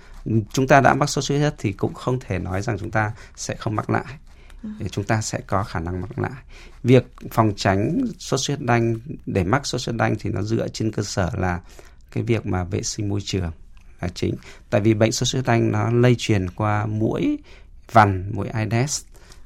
chúng 0.53 0.67
ta 0.67 0.81
đã 0.81 0.93
mắc 0.93 1.09
sốt 1.09 1.23
xuất 1.23 1.37
huyết 1.37 1.53
thì 1.57 1.71
cũng 1.71 1.93
không 1.93 2.19
thể 2.19 2.39
nói 2.39 2.61
rằng 2.61 2.77
chúng 2.79 2.91
ta 2.91 3.11
sẽ 3.35 3.55
không 3.55 3.75
mắc 3.75 3.89
lại 3.89 4.05
ừ. 4.63 4.69
để 4.79 4.89
chúng 4.89 5.05
ta 5.05 5.21
sẽ 5.21 5.39
có 5.47 5.63
khả 5.63 5.79
năng 5.79 6.01
mắc 6.01 6.19
lại 6.19 6.41
việc 6.83 7.13
phòng 7.31 7.53
tránh 7.55 8.01
sốt 8.19 8.39
xuất 8.39 8.57
huyết 8.57 8.67
đanh 8.67 8.95
để 9.25 9.43
mắc 9.43 9.65
sốt 9.65 9.81
xuất 9.81 9.93
huyết 9.93 9.99
đanh 9.99 10.15
thì 10.19 10.29
nó 10.29 10.41
dựa 10.41 10.67
trên 10.67 10.91
cơ 10.91 11.03
sở 11.03 11.29
là 11.37 11.59
cái 12.11 12.23
việc 12.23 12.45
mà 12.45 12.63
vệ 12.63 12.83
sinh 12.83 13.09
môi 13.09 13.21
trường 13.23 13.51
là 14.01 14.07
chính. 14.07 14.35
Tại 14.69 14.81
vì 14.81 14.93
bệnh 14.93 15.11
sốt 15.11 15.27
xuất 15.27 15.39
huyết 15.39 15.47
đanh 15.47 15.71
nó 15.71 15.89
lây 15.91 16.15
truyền 16.17 16.49
qua 16.49 16.85
mũi 16.85 17.39
vằn, 17.91 18.31
mũi 18.33 18.47
Aedes, 18.47 19.01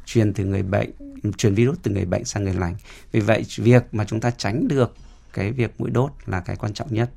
truyền 0.06 0.34
từ 0.34 0.46
người 0.46 0.64
bệnh, 0.64 0.90
truyền 1.38 1.54
virus 1.54 1.78
từ 1.84 1.92
người 1.92 2.06
bệnh 2.06 2.26
sang 2.26 2.44
người 2.44 2.54
lành. 2.54 2.76
Vì 3.12 3.20
vậy, 3.20 3.46
việc 3.58 3.84
mà 3.92 4.06
chúng 4.06 4.20
ta 4.20 4.32
tránh 4.32 4.68
được 4.68 4.96
cái 5.34 5.52
việc 5.52 5.72
mũi 5.78 5.90
đốt 5.90 6.12
là 6.26 6.40
cái 6.40 6.56
quan 6.56 6.74
trọng 6.74 6.94
nhất. 6.94 7.12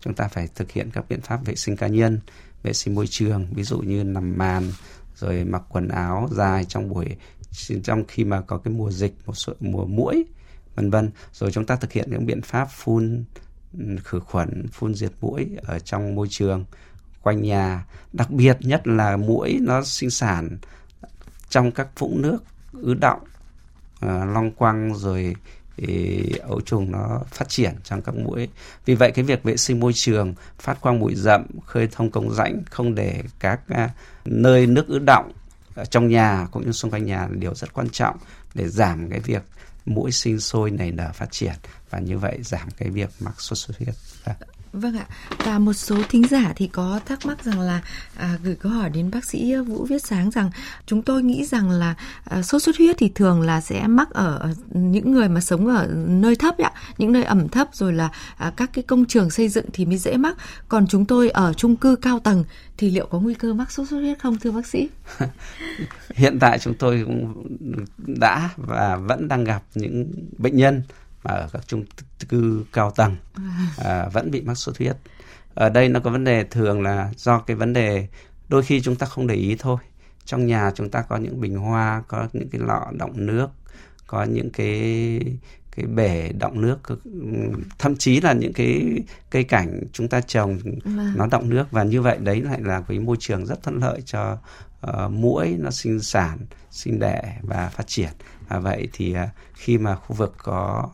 Chúng 0.00 0.14
ta 0.14 0.28
phải 0.28 0.48
thực 0.54 0.70
hiện 0.70 0.90
các 0.90 1.04
biện 1.08 1.20
pháp 1.20 1.44
vệ 1.44 1.54
sinh 1.54 1.76
cá 1.76 1.86
nhân, 1.86 2.20
vệ 2.62 2.72
sinh 2.72 2.94
môi 2.94 3.06
trường, 3.06 3.46
ví 3.54 3.62
dụ 3.62 3.78
như 3.78 4.04
nằm 4.04 4.38
màn, 4.38 4.72
rồi 5.16 5.44
mặc 5.44 5.62
quần 5.68 5.88
áo 5.88 6.28
dài 6.32 6.64
trong 6.64 6.88
buổi, 6.88 7.06
trong 7.82 8.04
khi 8.08 8.24
mà 8.24 8.40
có 8.40 8.58
cái 8.58 8.74
mùa 8.74 8.90
dịch, 8.90 9.14
một 9.26 9.34
số, 9.34 9.52
mùa 9.60 9.84
mũi, 9.86 10.24
vân 10.74 10.90
vân. 10.90 11.10
Rồi 11.32 11.52
chúng 11.52 11.66
ta 11.66 11.76
thực 11.76 11.92
hiện 11.92 12.10
những 12.10 12.26
biện 12.26 12.42
pháp 12.42 12.68
phun 12.70 13.24
khử 14.04 14.20
khuẩn 14.20 14.68
phun 14.72 14.94
diệt 14.94 15.12
mũi 15.20 15.48
ở 15.62 15.78
trong 15.78 16.14
môi 16.14 16.26
trường 16.30 16.64
quanh 17.22 17.42
nhà 17.42 17.84
đặc 18.12 18.30
biệt 18.30 18.56
nhất 18.60 18.86
là 18.86 19.16
mũi 19.16 19.58
nó 19.62 19.82
sinh 19.84 20.10
sản 20.10 20.58
trong 21.48 21.70
các 21.70 21.88
vũng 21.98 22.22
nước 22.22 22.38
ứ 22.72 22.94
động 22.94 23.20
à, 24.00 24.24
long 24.24 24.50
quăng 24.50 24.94
rồi 24.94 25.34
thì 25.76 26.22
ấu 26.42 26.60
trùng 26.60 26.92
nó 26.92 27.20
phát 27.30 27.48
triển 27.48 27.74
trong 27.84 28.02
các 28.02 28.14
mũi. 28.14 28.48
Vì 28.84 28.94
vậy 28.94 29.12
cái 29.14 29.24
việc 29.24 29.42
vệ 29.42 29.56
sinh 29.56 29.80
môi 29.80 29.92
trường, 29.92 30.34
phát 30.58 30.80
quang 30.80 31.00
bụi 31.00 31.14
rậm, 31.14 31.46
khơi 31.66 31.88
thông 31.92 32.10
cống 32.10 32.34
rãnh, 32.34 32.62
không 32.70 32.94
để 32.94 33.22
các 33.38 33.60
à, 33.68 33.90
nơi 34.24 34.66
nước 34.66 34.88
ứ 34.88 34.98
động 34.98 35.32
ở 35.74 35.84
trong 35.84 36.08
nhà 36.08 36.46
cũng 36.50 36.66
như 36.66 36.72
xung 36.72 36.90
quanh 36.90 37.06
nhà 37.06 37.20
là 37.20 37.28
điều 37.32 37.54
rất 37.54 37.72
quan 37.72 37.88
trọng 37.88 38.16
để 38.54 38.68
giảm 38.68 39.10
cái 39.10 39.20
việc 39.20 39.42
mũi 39.88 40.12
sinh 40.12 40.40
sôi 40.40 40.70
nảy 40.70 40.92
nở 40.92 41.12
phát 41.12 41.32
triển 41.32 41.54
và 41.90 41.98
như 41.98 42.18
vậy 42.18 42.38
giảm 42.42 42.70
cái 42.70 42.90
việc 42.90 43.10
mắc 43.20 43.40
sốt 43.40 43.58
xuất 43.58 43.78
huyết. 43.78 43.94
Vâng. 44.24 44.36
Vâng 44.72 44.96
ạ. 44.96 45.06
Và 45.44 45.58
một 45.58 45.72
số 45.72 45.96
thính 46.08 46.28
giả 46.30 46.52
thì 46.56 46.66
có 46.66 47.00
thắc 47.06 47.26
mắc 47.26 47.44
rằng 47.44 47.60
là 47.60 47.80
à, 48.16 48.38
gửi 48.42 48.54
câu 48.54 48.72
hỏi 48.72 48.90
đến 48.90 49.10
bác 49.10 49.24
sĩ 49.24 49.52
à, 49.52 49.62
Vũ 49.62 49.84
Viết 49.84 50.04
Sáng 50.04 50.30
rằng 50.30 50.50
chúng 50.86 51.02
tôi 51.02 51.22
nghĩ 51.22 51.44
rằng 51.44 51.70
là 51.70 51.94
à, 52.24 52.42
sốt 52.42 52.62
xuất 52.62 52.76
huyết 52.76 52.96
thì 52.98 53.08
thường 53.14 53.40
là 53.40 53.60
sẽ 53.60 53.86
mắc 53.86 54.10
ở 54.10 54.50
những 54.70 55.12
người 55.12 55.28
mà 55.28 55.40
sống 55.40 55.66
ở 55.66 55.86
nơi 56.06 56.36
thấp 56.36 56.58
ạ, 56.58 56.72
những 56.98 57.12
nơi 57.12 57.24
ẩm 57.24 57.48
thấp 57.48 57.68
rồi 57.72 57.92
là 57.92 58.10
à, 58.36 58.52
các 58.56 58.70
cái 58.72 58.82
công 58.82 59.04
trường 59.04 59.30
xây 59.30 59.48
dựng 59.48 59.66
thì 59.72 59.86
mới 59.86 59.98
dễ 59.98 60.16
mắc. 60.16 60.36
Còn 60.68 60.86
chúng 60.86 61.04
tôi 61.04 61.30
ở 61.30 61.52
chung 61.52 61.76
cư 61.76 61.96
cao 61.96 62.18
tầng 62.18 62.44
thì 62.76 62.90
liệu 62.90 63.06
có 63.06 63.20
nguy 63.20 63.34
cơ 63.34 63.54
mắc 63.54 63.72
sốt 63.72 63.88
xuất 63.88 63.98
huyết 63.98 64.18
không 64.18 64.38
thưa 64.38 64.50
bác 64.50 64.66
sĩ? 64.66 64.88
Hiện 66.14 66.38
tại 66.40 66.58
chúng 66.58 66.74
tôi 66.74 67.02
cũng 67.06 67.44
đã 68.06 68.50
và 68.56 68.96
vẫn 68.96 69.28
đang 69.28 69.44
gặp 69.44 69.62
những 69.74 70.12
bệnh 70.38 70.56
nhân 70.56 70.82
mà 71.28 71.34
ở 71.34 71.48
các 71.52 71.62
chung 71.66 71.84
cư 72.28 72.64
cao 72.72 72.90
tầng 72.90 73.16
à, 73.78 74.08
vẫn 74.12 74.30
bị 74.30 74.40
mắc 74.40 74.54
sốt 74.54 74.78
huyết. 74.78 74.96
Ở 75.54 75.68
đây 75.68 75.88
nó 75.88 76.00
có 76.00 76.10
vấn 76.10 76.24
đề 76.24 76.44
thường 76.44 76.82
là 76.82 77.10
do 77.16 77.38
cái 77.38 77.56
vấn 77.56 77.72
đề 77.72 78.08
đôi 78.48 78.62
khi 78.62 78.80
chúng 78.80 78.96
ta 78.96 79.06
không 79.06 79.26
để 79.26 79.34
ý 79.34 79.56
thôi. 79.58 79.78
Trong 80.24 80.46
nhà 80.46 80.70
chúng 80.74 80.90
ta 80.90 81.02
có 81.02 81.16
những 81.16 81.40
bình 81.40 81.56
hoa 81.56 82.02
có 82.08 82.28
những 82.32 82.48
cái 82.50 82.60
lọ 82.64 82.86
đọng 82.92 83.26
nước 83.26 83.50
có 84.06 84.24
những 84.24 84.50
cái 84.50 85.20
cái 85.76 85.86
bể 85.86 86.32
đọng 86.32 86.60
nước. 86.60 86.78
Thậm 87.78 87.96
chí 87.96 88.20
là 88.20 88.32
những 88.32 88.52
cái 88.52 88.82
cây 89.30 89.44
cảnh 89.44 89.80
chúng 89.92 90.08
ta 90.08 90.20
trồng 90.20 90.58
vâng. 90.84 91.12
nó 91.16 91.26
đọng 91.26 91.48
nước 91.48 91.70
và 91.70 91.82
như 91.82 92.02
vậy 92.02 92.18
đấy 92.20 92.40
lại 92.40 92.60
là 92.62 92.80
cái 92.88 92.98
môi 92.98 93.16
trường 93.20 93.46
rất 93.46 93.62
thuận 93.62 93.78
lợi 93.78 94.02
cho 94.04 94.38
uh, 94.86 95.12
muỗi 95.12 95.56
nó 95.58 95.70
sinh 95.70 96.00
sản 96.00 96.38
sinh 96.70 96.98
đẻ 96.98 97.38
và 97.42 97.68
phát 97.68 97.86
triển. 97.86 98.10
Và 98.48 98.58
vậy 98.58 98.88
thì 98.92 99.12
uh, 99.12 99.28
khi 99.54 99.78
mà 99.78 99.94
khu 99.94 100.16
vực 100.16 100.34
có 100.38 100.90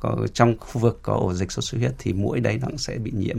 có, 0.00 0.26
trong 0.34 0.54
khu 0.60 0.80
vực 0.80 0.98
có 1.02 1.14
ổ 1.14 1.34
dịch 1.34 1.52
sốt 1.52 1.64
xuất 1.64 1.78
huyết 1.78 1.92
thì 1.98 2.12
mũi 2.12 2.40
đấy 2.40 2.58
nó 2.60 2.66
cũng 2.66 2.78
sẽ 2.78 2.98
bị 2.98 3.12
nhiễm 3.14 3.38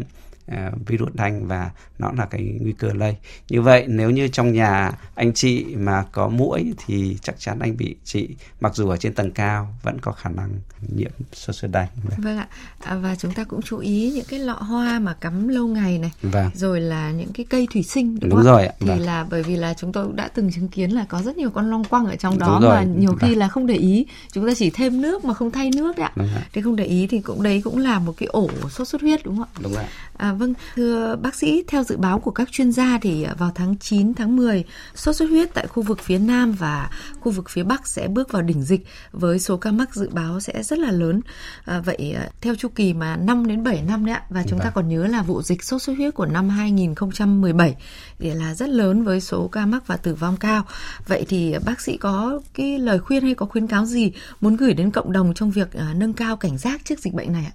uh, 0.51 0.87
virus 0.87 1.13
đanh 1.13 1.47
và 1.47 1.71
nó 1.99 2.11
là 2.11 2.25
cái 2.25 2.57
nguy 2.61 2.71
cơ 2.71 2.93
lây. 2.93 3.15
Như 3.49 3.61
vậy 3.61 3.85
nếu 3.87 4.09
như 4.09 4.27
trong 4.27 4.53
nhà 4.53 4.91
anh 5.15 5.33
chị 5.33 5.65
mà 5.75 6.05
có 6.11 6.27
mũi 6.27 6.73
thì 6.85 7.17
chắc 7.21 7.39
chắn 7.39 7.59
anh 7.59 7.77
bị 7.77 7.95
chị 8.03 8.29
mặc 8.59 8.75
dù 8.75 8.89
ở 8.89 8.97
trên 8.97 9.13
tầng 9.13 9.31
cao 9.31 9.75
vẫn 9.83 9.99
có 10.01 10.11
khả 10.11 10.29
năng 10.29 10.49
nhiễm 10.95 11.11
sốt 11.33 11.55
xuất 11.55 11.71
đanh. 11.71 11.87
Vâng 12.17 12.37
ạ. 12.37 12.47
À, 12.79 12.95
và 12.95 13.15
chúng 13.15 13.33
ta 13.33 13.43
cũng 13.43 13.61
chú 13.61 13.77
ý 13.77 14.11
những 14.15 14.25
cái 14.29 14.39
lọ 14.39 14.53
hoa 14.53 14.99
mà 14.99 15.13
cắm 15.13 15.47
lâu 15.47 15.67
ngày 15.67 15.97
này, 15.97 16.11
vâng. 16.21 16.49
rồi 16.55 16.81
là 16.81 17.11
những 17.11 17.33
cái 17.33 17.45
cây 17.49 17.67
thủy 17.73 17.83
sinh 17.83 18.19
đúng, 18.19 18.29
đúng 18.29 18.37
không? 18.37 18.45
rồi 18.45 18.65
ạ. 18.65 18.73
Thì 18.79 18.87
vâng. 18.87 18.99
là 18.99 19.25
bởi 19.29 19.43
vì 19.43 19.55
là 19.55 19.73
chúng 19.73 19.91
tôi 19.91 20.05
cũng 20.05 20.15
đã 20.15 20.27
từng 20.27 20.51
chứng 20.51 20.67
kiến 20.67 20.91
là 20.91 21.05
có 21.09 21.21
rất 21.21 21.37
nhiều 21.37 21.49
con 21.49 21.69
long 21.69 21.83
quăng 21.83 22.05
ở 22.05 22.15
trong 22.15 22.39
đó 22.39 22.59
mà 22.59 22.83
nhiều 22.83 23.09
vâng. 23.09 23.19
khi 23.19 23.35
là 23.35 23.47
không 23.47 23.67
để 23.67 23.75
ý, 23.75 24.05
chúng 24.31 24.47
ta 24.47 24.53
chỉ 24.57 24.69
thêm 24.69 25.01
nước 25.01 25.25
mà 25.25 25.33
không 25.33 25.51
thay 25.51 25.69
nước 25.75 25.97
đấy 25.97 26.05
ạ. 26.05 26.11
Đúng 26.15 26.27
thì 26.53 26.61
không 26.61 26.75
để 26.75 26.85
ý 26.85 27.07
thì 27.07 27.21
cũng 27.21 27.43
đấy 27.43 27.61
cũng 27.63 27.77
là 27.77 27.99
một 27.99 28.13
cái 28.17 28.27
ổ 28.27 28.49
sốt 28.69 28.87
xuất 28.87 29.01
huyết 29.01 29.25
đúng 29.25 29.37
không 29.37 29.47
ạ? 29.53 29.59
Đúng 29.63 29.75
ạ. 29.75 29.85
À, 30.17 30.33
vâng, 30.35 30.53
thưa 30.75 31.15
bác 31.15 31.35
sĩ, 31.35 31.63
theo 31.67 31.83
dự 31.83 31.97
báo 31.97 32.19
của 32.19 32.31
các 32.31 32.51
chuyên 32.51 32.71
gia 32.71 32.99
thì 33.01 33.25
vào 33.37 33.51
tháng 33.55 33.77
9, 33.77 34.13
tháng 34.13 34.35
10, 34.35 34.63
sốt 34.95 35.15
xuất 35.15 35.29
huyết 35.29 35.53
tại 35.53 35.67
khu 35.67 35.83
vực 35.83 35.99
phía 35.99 36.19
Nam 36.19 36.51
và 36.51 36.89
khu 37.19 37.31
vực 37.31 37.49
phía 37.49 37.63
Bắc 37.63 37.87
sẽ 37.87 38.07
bước 38.07 38.31
vào 38.31 38.41
đỉnh 38.41 38.63
dịch 38.63 38.85
với 39.11 39.39
số 39.39 39.57
ca 39.57 39.71
mắc 39.71 39.95
dự 39.95 40.09
báo 40.09 40.39
sẽ 40.39 40.63
rất 40.63 40.79
là 40.79 40.91
lớn. 40.91 41.21
À, 41.65 41.79
vậy 41.79 42.13
à, 42.17 42.29
theo 42.41 42.55
chu 42.55 42.67
kỳ 42.75 42.93
mà 42.93 43.15
5 43.15 43.47
đến 43.47 43.63
7 43.63 43.81
năm 43.87 44.05
đấy 44.05 44.15
ạ, 44.15 44.23
và 44.29 44.43
chúng 44.47 44.59
ta 44.59 44.65
vâng. 44.65 44.73
còn 44.75 44.89
nhớ 44.89 45.07
là 45.07 45.21
vụ 45.21 45.41
dịch 45.41 45.63
sốt 45.63 45.81
xuất 45.81 45.93
huyết 45.97 46.13
của 46.13 46.25
năm 46.25 46.49
2017 46.49 47.75
thì 48.19 48.31
là 48.31 48.53
rất 48.53 48.69
lớn 48.69 49.03
với 49.03 49.21
số 49.21 49.47
ca 49.47 49.65
mắc 49.65 49.87
và 49.87 49.97
tử 49.97 50.15
vong 50.15 50.37
cao. 50.37 50.63
Vậy 51.07 51.25
thì 51.29 51.55
bác 51.65 51.81
sĩ 51.81 51.97
có 51.97 52.39
cái 52.53 52.79
lời 52.79 52.99
khuyên 52.99 53.23
hay 53.23 53.35
có 53.35 53.45
khuyến 53.45 53.67
cáo 53.67 53.85
gì 53.85 54.11
muốn 54.41 54.55
gửi 54.55 54.73
đến 54.73 54.91
cộng 54.91 55.11
đồng 55.11 55.33
trong 55.33 55.51
việc 55.51 55.73
à, 55.73 55.93
nâng 55.95 56.13
cao 56.13 56.37
cảnh 56.37 56.57
giác 56.57 56.81
trước 56.85 56.99
dịch 56.99 57.13
bệnh 57.13 57.31
này 57.31 57.45
ạ? 57.45 57.53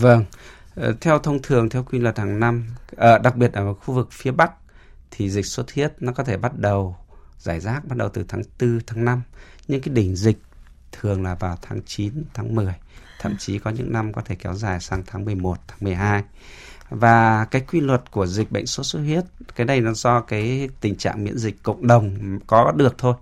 Vâng. 0.00 0.24
Ờ, 0.74 0.94
theo 1.00 1.18
thông 1.18 1.42
thường 1.42 1.68
theo 1.68 1.82
quy 1.82 1.98
luật 1.98 2.18
hàng 2.18 2.40
năm, 2.40 2.66
à, 2.96 3.18
đặc 3.18 3.36
biệt 3.36 3.52
ở 3.52 3.74
khu 3.74 3.94
vực 3.94 4.08
phía 4.12 4.30
Bắc 4.30 4.52
thì 5.10 5.30
dịch 5.30 5.46
xuất 5.46 5.72
huyết 5.74 5.92
nó 6.00 6.12
có 6.12 6.24
thể 6.24 6.36
bắt 6.36 6.58
đầu 6.58 6.96
giải 7.38 7.60
rác 7.60 7.84
bắt 7.84 7.98
đầu 7.98 8.08
từ 8.08 8.24
tháng 8.28 8.42
4, 8.60 8.80
tháng 8.86 9.04
5. 9.04 9.22
Nhưng 9.68 9.80
cái 9.80 9.94
đỉnh 9.94 10.16
dịch 10.16 10.38
thường 10.92 11.22
là 11.22 11.34
vào 11.34 11.58
tháng 11.62 11.80
9, 11.86 12.24
tháng 12.34 12.54
10. 12.54 12.74
Thậm 13.20 13.36
chí 13.38 13.58
có 13.58 13.70
những 13.70 13.92
năm 13.92 14.12
có 14.12 14.22
thể 14.22 14.34
kéo 14.34 14.54
dài 14.54 14.80
sang 14.80 15.02
tháng 15.06 15.24
11, 15.24 15.56
tháng 15.68 15.78
12. 15.80 16.22
Và 16.90 17.44
cái 17.44 17.62
quy 17.62 17.80
luật 17.80 18.10
của 18.10 18.26
dịch 18.26 18.52
bệnh 18.52 18.66
sốt 18.66 18.86
xuất 18.86 19.00
huyết, 19.00 19.24
cái 19.56 19.66
này 19.66 19.80
nó 19.80 19.92
do 19.92 20.20
cái 20.20 20.68
tình 20.80 20.96
trạng 20.96 21.24
miễn 21.24 21.38
dịch 21.38 21.62
cộng 21.62 21.86
đồng 21.86 22.38
có 22.46 22.72
được 22.76 22.98
thôi. 22.98 23.14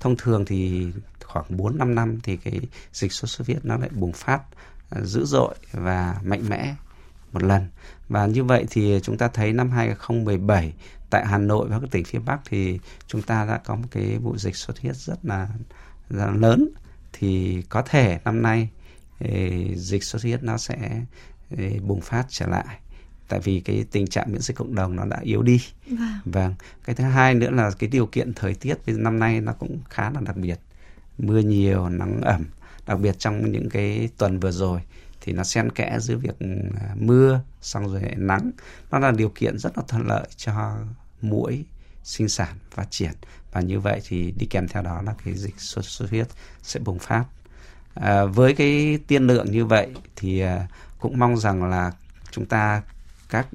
Thông 0.00 0.16
thường 0.16 0.44
thì 0.44 0.86
khoảng 1.24 1.44
4 1.48 1.78
5 1.78 1.94
năm 1.94 2.18
thì 2.22 2.36
cái 2.36 2.60
dịch 2.92 3.12
sốt 3.12 3.30
xuất 3.30 3.46
huyết 3.46 3.64
nó 3.64 3.76
lại 3.76 3.88
bùng 3.92 4.12
phát 4.12 4.40
ờ, 4.90 5.04
dữ 5.04 5.24
dội 5.24 5.54
và 5.72 6.16
mạnh 6.24 6.42
mẽ 6.48 6.74
một 7.32 7.42
lần. 7.42 7.66
Và 8.08 8.26
như 8.26 8.44
vậy 8.44 8.66
thì 8.70 9.00
chúng 9.02 9.18
ta 9.18 9.28
thấy 9.28 9.52
năm 9.52 9.70
2017 9.70 10.72
tại 11.10 11.26
Hà 11.26 11.38
Nội 11.38 11.68
và 11.68 11.80
các 11.80 11.90
tỉnh 11.90 12.04
phía 12.04 12.18
Bắc 12.18 12.40
thì 12.44 12.78
chúng 13.06 13.22
ta 13.22 13.44
đã 13.44 13.58
có 13.58 13.74
một 13.76 13.88
cái 13.90 14.18
vụ 14.18 14.36
dịch 14.36 14.56
xuất 14.56 14.80
huyết 14.80 14.96
rất 14.96 15.18
là, 15.22 15.48
rất 16.10 16.26
là 16.26 16.30
lớn 16.30 16.68
thì 17.12 17.62
có 17.68 17.82
thể 17.82 18.18
năm 18.24 18.42
nay 18.42 18.68
eh, 19.18 19.76
dịch 19.76 20.04
xuất 20.04 20.22
huyết 20.22 20.42
nó 20.42 20.56
sẽ 20.56 21.02
eh, 21.58 21.82
bùng 21.82 22.00
phát 22.00 22.26
trở 22.28 22.46
lại 22.46 22.78
tại 23.30 23.40
vì 23.40 23.60
cái 23.60 23.84
tình 23.90 24.06
trạng 24.06 24.32
miễn 24.32 24.40
dịch 24.40 24.56
cộng 24.56 24.74
đồng 24.74 24.96
nó 24.96 25.04
đã 25.04 25.18
yếu 25.22 25.42
đi. 25.42 25.62
Vâng. 25.86 25.98
vâng. 26.24 26.54
Cái 26.84 26.96
thứ 26.96 27.04
hai 27.04 27.34
nữa 27.34 27.50
là 27.50 27.70
cái 27.78 27.90
điều 27.90 28.06
kiện 28.06 28.34
thời 28.34 28.54
tiết 28.54 28.78
năm 28.86 29.18
nay 29.18 29.40
nó 29.40 29.52
cũng 29.52 29.78
khá 29.90 30.10
là 30.10 30.20
đặc 30.20 30.36
biệt. 30.36 30.58
Mưa 31.18 31.38
nhiều, 31.38 31.88
nắng 31.88 32.20
ẩm, 32.20 32.44
đặc 32.86 33.00
biệt 33.00 33.18
trong 33.18 33.52
những 33.52 33.68
cái 33.70 34.08
tuần 34.18 34.40
vừa 34.40 34.50
rồi 34.50 34.80
thì 35.20 35.32
nó 35.32 35.44
xen 35.44 35.70
kẽ 35.70 35.98
giữa 36.00 36.16
việc 36.16 36.38
ừ, 36.38 36.46
mưa 36.94 37.40
xong 37.60 37.92
rồi 37.92 38.02
nắng. 38.16 38.50
Nó 38.90 38.98
là 38.98 39.10
điều 39.10 39.28
kiện 39.28 39.58
rất 39.58 39.78
là 39.78 39.84
thuận 39.88 40.06
lợi 40.06 40.26
cho 40.36 40.76
mũi 41.22 41.64
sinh 42.04 42.28
sản 42.28 42.56
phát 42.70 42.86
triển. 42.90 43.12
Và 43.52 43.60
như 43.60 43.80
vậy 43.80 44.00
thì 44.08 44.34
đi 44.38 44.46
kèm 44.46 44.68
theo 44.68 44.82
đó 44.82 45.02
là 45.02 45.14
cái 45.24 45.34
dịch 45.34 45.60
sốt 45.60 45.84
xuất 45.84 46.10
huyết 46.10 46.26
sẽ 46.62 46.80
bùng 46.80 46.98
phát. 46.98 47.24
À, 47.94 48.24
với 48.24 48.54
cái 48.54 48.98
tiên 49.06 49.26
lượng 49.26 49.50
như 49.50 49.64
vậy 49.64 49.88
thì 50.16 50.40
à, 50.40 50.68
cũng 50.98 51.18
mong 51.18 51.36
rằng 51.36 51.64
là 51.64 51.92
chúng 52.30 52.46
ta 52.46 52.82
các 53.30 53.46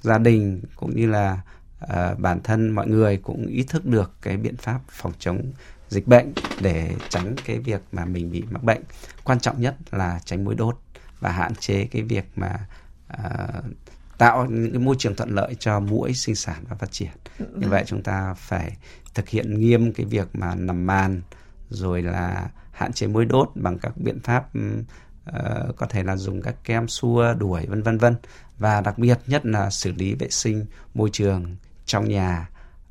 gia 0.00 0.18
đình 0.18 0.62
cũng 0.76 0.96
như 0.96 1.06
là 1.06 1.40
à, 1.80 2.14
bản 2.18 2.40
thân 2.42 2.70
mọi 2.70 2.86
người 2.88 3.16
cũng 3.16 3.46
ý 3.46 3.62
thức 3.62 3.86
được 3.86 4.12
cái 4.22 4.36
biện 4.36 4.56
pháp 4.56 4.80
phòng 4.88 5.12
chống 5.18 5.52
dịch 5.88 6.06
bệnh 6.06 6.32
để 6.60 6.96
tránh 7.08 7.34
cái 7.44 7.58
việc 7.58 7.80
mà 7.92 8.04
mình 8.04 8.30
bị 8.30 8.42
mắc 8.50 8.62
bệnh. 8.62 8.82
Quan 9.24 9.40
trọng 9.40 9.60
nhất 9.60 9.76
là 9.90 10.20
tránh 10.24 10.44
mũi 10.44 10.54
đốt 10.54 10.78
và 11.22 11.30
hạn 11.32 11.54
chế 11.54 11.84
cái 11.84 12.02
việc 12.02 12.24
mà 12.36 12.66
uh, 13.12 13.64
tạo 14.18 14.46
những 14.46 14.72
cái 14.72 14.80
môi 14.80 14.96
trường 14.98 15.16
thuận 15.16 15.34
lợi 15.34 15.56
cho 15.58 15.80
mũi 15.80 16.14
sinh 16.14 16.34
sản 16.34 16.64
và 16.68 16.76
phát 16.76 16.92
triển. 16.92 17.10
Như 17.38 17.68
vậy 17.68 17.84
chúng 17.86 18.02
ta 18.02 18.34
phải 18.34 18.76
thực 19.14 19.28
hiện 19.28 19.60
nghiêm 19.60 19.92
cái 19.92 20.06
việc 20.06 20.28
mà 20.32 20.54
nằm 20.54 20.86
màn 20.86 21.22
rồi 21.70 22.02
là 22.02 22.50
hạn 22.72 22.92
chế 22.92 23.06
mũi 23.06 23.24
đốt 23.24 23.50
bằng 23.54 23.78
các 23.78 23.92
biện 23.96 24.20
pháp 24.20 24.48
uh, 25.28 25.76
có 25.76 25.86
thể 25.86 26.02
là 26.02 26.16
dùng 26.16 26.42
các 26.42 26.54
kem 26.64 26.88
xua 26.88 27.34
đuổi 27.34 27.66
vân 27.66 27.82
vân 27.82 27.98
vân. 27.98 28.16
Và 28.58 28.80
đặc 28.80 28.98
biệt 28.98 29.18
nhất 29.26 29.46
là 29.46 29.70
xử 29.70 29.92
lý 29.92 30.14
vệ 30.14 30.30
sinh 30.30 30.66
môi 30.94 31.10
trường 31.12 31.56
trong 31.86 32.08
nhà 32.08 32.48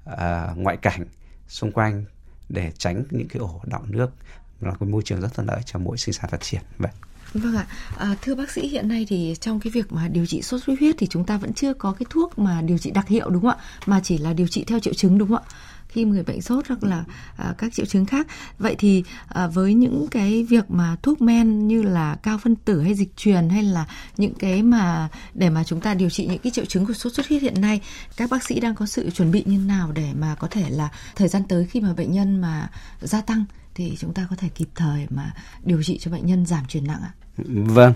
uh, 0.09 0.57
ngoại 0.57 0.77
cảnh 0.77 1.05
xung 1.47 1.71
quanh 1.71 2.05
để 2.49 2.71
tránh 2.77 3.03
những 3.09 3.27
cái 3.27 3.39
ổ 3.39 3.61
đọng 3.65 3.91
nước. 3.91 4.11
Là 4.59 4.73
cái 4.79 4.89
môi 4.89 5.01
trường 5.05 5.21
rất 5.21 5.33
thuận 5.33 5.47
lợi 5.47 5.61
cho 5.65 5.79
mũi 5.79 5.97
sinh 5.97 6.13
sản 6.13 6.29
phát 6.29 6.41
triển. 6.41 6.61
Vậy. 6.77 6.91
Vâng 7.33 7.55
ạ, 7.55 7.65
à, 7.97 8.15
thưa 8.21 8.35
bác 8.35 8.51
sĩ 8.51 8.67
hiện 8.67 8.87
nay 8.87 9.05
thì 9.09 9.35
trong 9.41 9.59
cái 9.59 9.71
việc 9.71 9.91
mà 9.91 10.07
điều 10.07 10.25
trị 10.25 10.41
sốt 10.41 10.63
xuất 10.63 10.79
huyết 10.79 10.95
thì 10.97 11.07
chúng 11.07 11.25
ta 11.25 11.37
vẫn 11.37 11.53
chưa 11.53 11.73
có 11.73 11.91
cái 11.91 12.05
thuốc 12.09 12.39
mà 12.39 12.61
điều 12.61 12.77
trị 12.77 12.91
đặc 12.91 13.07
hiệu 13.07 13.29
đúng 13.29 13.41
không 13.41 13.51
ạ? 13.51 13.63
Mà 13.85 13.99
chỉ 14.03 14.17
là 14.17 14.33
điều 14.33 14.47
trị 14.47 14.63
theo 14.67 14.79
triệu 14.79 14.93
chứng 14.93 15.17
đúng 15.17 15.27
không 15.29 15.43
ạ? 15.47 15.55
khi 15.91 16.03
người 16.03 16.23
bệnh 16.23 16.41
sốt 16.41 16.67
hoặc 16.67 16.83
là 16.83 17.03
à, 17.37 17.53
các 17.57 17.73
triệu 17.73 17.85
chứng 17.85 18.05
khác 18.05 18.27
vậy 18.59 18.75
thì 18.79 19.03
à, 19.27 19.47
với 19.47 19.73
những 19.73 20.07
cái 20.11 20.43
việc 20.49 20.71
mà 20.71 20.95
thuốc 21.01 21.21
men 21.21 21.67
như 21.67 21.81
là 21.81 22.15
cao 22.23 22.37
phân 22.37 22.55
tử 22.55 22.81
hay 22.81 22.93
dịch 22.93 23.17
truyền 23.17 23.49
hay 23.49 23.63
là 23.63 23.85
những 24.17 24.33
cái 24.33 24.63
mà 24.63 25.09
để 25.33 25.49
mà 25.49 25.63
chúng 25.63 25.81
ta 25.81 25.93
điều 25.93 26.09
trị 26.09 26.27
những 26.27 26.39
cái 26.39 26.51
triệu 26.51 26.65
chứng 26.65 26.85
của 26.85 26.93
sốt 26.93 27.13
xuất 27.13 27.27
huyết 27.27 27.41
hiện 27.41 27.61
nay 27.61 27.81
các 28.17 28.29
bác 28.29 28.43
sĩ 28.43 28.59
đang 28.59 28.75
có 28.75 28.85
sự 28.85 29.09
chuẩn 29.09 29.31
bị 29.31 29.43
như 29.45 29.57
nào 29.57 29.91
để 29.91 30.13
mà 30.19 30.35
có 30.35 30.47
thể 30.47 30.69
là 30.69 30.89
thời 31.15 31.27
gian 31.27 31.43
tới 31.43 31.65
khi 31.65 31.79
mà 31.79 31.93
bệnh 31.93 32.11
nhân 32.11 32.41
mà 32.41 32.69
gia 33.01 33.21
tăng 33.21 33.45
thì 33.75 33.97
chúng 33.99 34.13
ta 34.13 34.27
có 34.29 34.35
thể 34.35 34.49
kịp 34.55 34.67
thời 34.75 35.07
mà 35.09 35.33
điều 35.63 35.83
trị 35.83 35.97
cho 35.97 36.11
bệnh 36.11 36.25
nhân 36.25 36.45
giảm 36.45 36.65
chuyển 36.67 36.87
nặng 36.87 37.01
ạ 37.01 37.13
Vâng. 37.47 37.93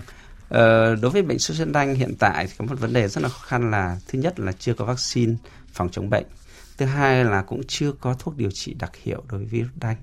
Ờ, 0.48 0.96
đối 0.96 1.10
với 1.10 1.22
bệnh 1.22 1.38
sốt 1.38 1.56
xuất 1.56 1.72
đanh 1.72 1.94
hiện 1.94 2.14
tại 2.18 2.46
thì 2.46 2.52
có 2.58 2.64
một 2.64 2.80
vấn 2.80 2.92
đề 2.92 3.08
rất 3.08 3.20
là 3.20 3.28
khó 3.28 3.38
khăn 3.38 3.70
là 3.70 3.98
thứ 4.08 4.18
nhất 4.18 4.40
là 4.40 4.52
chưa 4.52 4.74
có 4.74 4.84
vaccine 4.84 5.34
phòng 5.72 5.88
chống 5.90 6.10
bệnh. 6.10 6.26
Thứ 6.78 6.86
hai 6.86 7.24
là 7.24 7.42
cũng 7.42 7.62
chưa 7.68 7.92
có 7.92 8.14
thuốc 8.18 8.36
điều 8.36 8.50
trị 8.50 8.74
đặc 8.74 8.92
hiệu 9.02 9.22
đối 9.30 9.38
với 9.38 9.48
virus 9.48 9.70
đanh. 9.80 9.96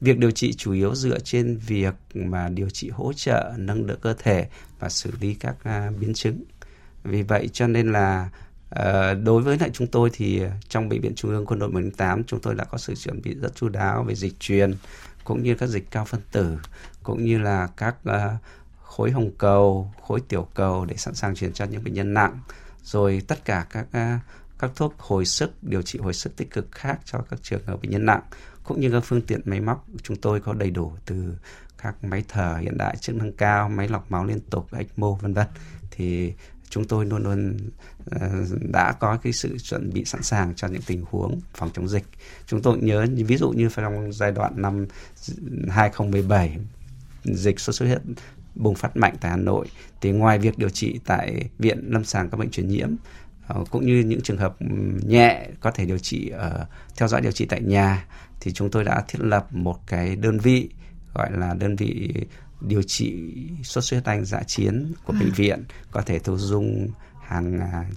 Việc 0.00 0.18
điều 0.18 0.30
trị 0.30 0.52
chủ 0.52 0.72
yếu 0.72 0.94
dựa 0.94 1.18
trên 1.18 1.58
việc 1.66 1.94
mà 2.14 2.48
điều 2.48 2.70
trị 2.70 2.90
hỗ 2.90 3.12
trợ 3.12 3.52
nâng 3.56 3.86
đỡ 3.86 3.96
cơ 4.00 4.14
thể 4.18 4.48
và 4.78 4.88
xử 4.88 5.10
lý 5.20 5.34
các 5.34 5.56
uh, 5.60 6.00
biến 6.00 6.14
chứng. 6.14 6.44
Vì 7.04 7.22
vậy 7.22 7.48
cho 7.52 7.66
nên 7.66 7.92
là 7.92 8.30
uh, 8.74 9.24
đối 9.24 9.42
với 9.42 9.58
lại 9.58 9.70
chúng 9.72 9.86
tôi 9.86 10.10
thì 10.12 10.42
trong 10.68 10.88
bệnh 10.88 11.00
viện 11.00 11.14
Trung 11.14 11.30
ương 11.30 11.46
Quân 11.46 11.58
đội 11.58 11.68
108 11.68 12.24
chúng 12.24 12.40
tôi 12.40 12.54
đã 12.54 12.64
có 12.64 12.78
sự 12.78 12.94
chuẩn 12.94 13.22
bị 13.22 13.34
rất 13.34 13.56
chu 13.56 13.68
đáo 13.68 14.04
về 14.04 14.14
dịch 14.14 14.40
truyền 14.40 14.74
cũng 15.26 15.42
như 15.42 15.54
các 15.54 15.66
dịch 15.66 15.90
cao 15.90 16.04
phân 16.04 16.20
tử 16.32 16.58
cũng 17.02 17.24
như 17.24 17.38
là 17.38 17.68
các 17.76 17.96
uh, 18.08 18.14
khối 18.82 19.10
hồng 19.10 19.30
cầu, 19.38 19.92
khối 20.02 20.20
tiểu 20.20 20.48
cầu 20.54 20.84
để 20.84 20.96
sẵn 20.96 21.14
sàng 21.14 21.34
truyền 21.34 21.52
cho 21.52 21.64
những 21.64 21.84
bệnh 21.84 21.94
nhân 21.94 22.14
nặng, 22.14 22.38
rồi 22.82 23.22
tất 23.28 23.44
cả 23.44 23.66
các 23.70 23.86
uh, 23.88 24.20
các 24.58 24.70
thuốc 24.76 24.94
hồi 24.98 25.24
sức, 25.24 25.62
điều 25.62 25.82
trị 25.82 25.98
hồi 25.98 26.14
sức 26.14 26.36
tích 26.36 26.50
cực 26.50 26.72
khác 26.72 26.98
cho 27.04 27.18
các 27.30 27.42
trường 27.42 27.66
hợp 27.66 27.82
bệnh 27.82 27.90
nhân 27.90 28.06
nặng, 28.06 28.22
cũng 28.64 28.80
như 28.80 28.90
các 28.90 29.00
phương 29.00 29.22
tiện 29.22 29.40
máy 29.44 29.60
móc 29.60 29.86
chúng 30.02 30.16
tôi 30.16 30.40
có 30.40 30.52
đầy 30.52 30.70
đủ 30.70 30.92
từ 31.06 31.36
các 31.82 32.04
máy 32.04 32.24
thở 32.28 32.56
hiện 32.60 32.78
đại 32.78 32.96
chức 32.96 33.16
năng 33.16 33.32
cao, 33.32 33.68
máy 33.68 33.88
lọc 33.88 34.10
máu 34.10 34.24
liên 34.24 34.40
tục, 34.40 34.66
ECMO 34.72 35.10
vân 35.10 35.34
vân. 35.34 35.46
Thì 35.90 36.32
chúng 36.70 36.84
tôi 36.84 37.06
luôn 37.06 37.22
luôn 37.22 37.56
uh, 38.16 38.62
đã 38.72 38.92
có 38.92 39.18
cái 39.22 39.32
sự 39.32 39.58
chuẩn 39.58 39.92
bị 39.92 40.04
sẵn 40.04 40.22
sàng 40.22 40.54
cho 40.54 40.68
những 40.68 40.82
tình 40.86 41.04
huống 41.10 41.40
phòng 41.54 41.70
chống 41.74 41.88
dịch. 41.88 42.04
Chúng 42.46 42.62
tôi 42.62 42.78
nhớ 42.78 43.06
ví 43.26 43.36
dụ 43.36 43.50
như 43.50 43.68
trong 43.76 44.12
giai 44.12 44.32
đoạn 44.32 44.52
năm 44.56 44.86
2017 45.68 46.56
dịch 47.24 47.60
sốt 47.60 47.74
xuất 47.74 47.86
huyết 47.86 48.02
bùng 48.54 48.74
phát 48.74 48.96
mạnh 48.96 49.14
tại 49.20 49.30
Hà 49.30 49.36
Nội 49.36 49.66
thì 50.00 50.10
ngoài 50.10 50.38
việc 50.38 50.58
điều 50.58 50.68
trị 50.68 51.00
tại 51.06 51.48
viện 51.58 51.84
lâm 51.88 52.04
sàng 52.04 52.30
các 52.30 52.36
bệnh 52.36 52.50
truyền 52.50 52.68
nhiễm 52.68 52.88
ờ, 53.46 53.64
cũng 53.70 53.86
như 53.86 54.04
những 54.06 54.20
trường 54.20 54.36
hợp 54.36 54.56
nhẹ 55.06 55.48
có 55.60 55.70
thể 55.70 55.84
điều 55.84 55.98
trị 55.98 56.28
ở 56.28 56.66
theo 56.96 57.08
dõi 57.08 57.20
điều 57.20 57.32
trị 57.32 57.46
tại 57.48 57.62
nhà 57.62 58.06
thì 58.40 58.52
chúng 58.52 58.70
tôi 58.70 58.84
đã 58.84 59.04
thiết 59.08 59.20
lập 59.20 59.46
một 59.50 59.86
cái 59.86 60.16
đơn 60.16 60.38
vị 60.38 60.68
gọi 61.14 61.30
là 61.32 61.54
đơn 61.54 61.76
vị 61.76 62.12
điều 62.60 62.82
trị 62.82 63.32
sốt 63.62 63.84
xuất 63.84 63.96
huyết 63.96 64.04
đanh 64.04 64.24
dã 64.24 64.42
chiến 64.42 64.92
của 65.04 65.12
bệnh 65.12 65.30
à. 65.30 65.36
viện 65.36 65.64
có 65.90 66.02
thể 66.02 66.18
thu 66.18 66.38
dung 66.38 66.88
hàng 67.22 67.60
à, 67.60 67.90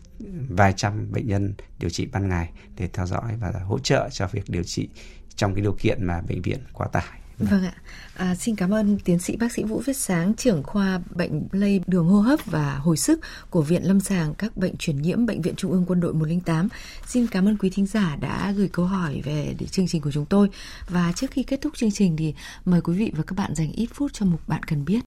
vài 0.49 0.73
trăm 0.75 1.11
bệnh 1.11 1.27
nhân 1.27 1.53
điều 1.79 1.89
trị 1.89 2.05
ban 2.05 2.29
ngày 2.29 2.49
để 2.77 2.89
theo 2.93 3.05
dõi 3.05 3.35
và 3.39 3.51
hỗ 3.65 3.79
trợ 3.79 4.09
cho 4.11 4.27
việc 4.27 4.43
điều 4.47 4.63
trị 4.63 4.89
trong 5.35 5.55
cái 5.55 5.61
điều 5.61 5.75
kiện 5.79 6.05
mà 6.05 6.21
bệnh 6.21 6.41
viện 6.41 6.59
quá 6.73 6.87
tải. 6.87 7.19
Vâng 7.39 7.63
ạ. 7.63 7.73
À, 8.15 8.35
xin 8.35 8.55
cảm 8.55 8.73
ơn 8.73 8.97
tiến 8.99 9.19
sĩ 9.19 9.35
bác 9.35 9.51
sĩ 9.51 9.63
Vũ 9.63 9.79
Viết 9.85 9.97
Sáng, 9.97 10.33
trưởng 10.33 10.63
khoa 10.63 10.99
bệnh 11.15 11.47
lây 11.51 11.81
đường 11.87 12.07
hô 12.07 12.19
hấp 12.19 12.39
và 12.45 12.75
hồi 12.75 12.97
sức 12.97 13.19
của 13.49 13.61
Viện 13.61 13.87
Lâm 13.87 13.99
sàng 13.99 14.33
các 14.33 14.57
bệnh 14.57 14.77
truyền 14.77 15.01
nhiễm 15.01 15.25
Bệnh 15.25 15.41
viện 15.41 15.55
Trung 15.55 15.71
ương 15.71 15.85
Quân 15.87 15.99
đội 15.99 16.13
108. 16.13 16.69
Xin 17.07 17.27
cảm 17.27 17.47
ơn 17.47 17.57
quý 17.57 17.69
thính 17.69 17.85
giả 17.85 18.17
đã 18.21 18.53
gửi 18.57 18.69
câu 18.71 18.85
hỏi 18.85 19.21
về 19.23 19.55
để 19.59 19.65
chương 19.65 19.87
trình 19.87 20.01
của 20.01 20.11
chúng 20.11 20.25
tôi. 20.25 20.49
Và 20.89 21.13
trước 21.15 21.31
khi 21.31 21.43
kết 21.43 21.61
thúc 21.61 21.73
chương 21.75 21.91
trình 21.91 22.17
thì 22.17 22.33
mời 22.65 22.81
quý 22.81 22.93
vị 22.93 23.11
và 23.15 23.23
các 23.27 23.35
bạn 23.37 23.55
dành 23.55 23.71
ít 23.71 23.87
phút 23.93 24.13
cho 24.13 24.25
mục 24.25 24.41
bạn 24.47 24.63
cần 24.63 24.85
biết. 24.85 24.99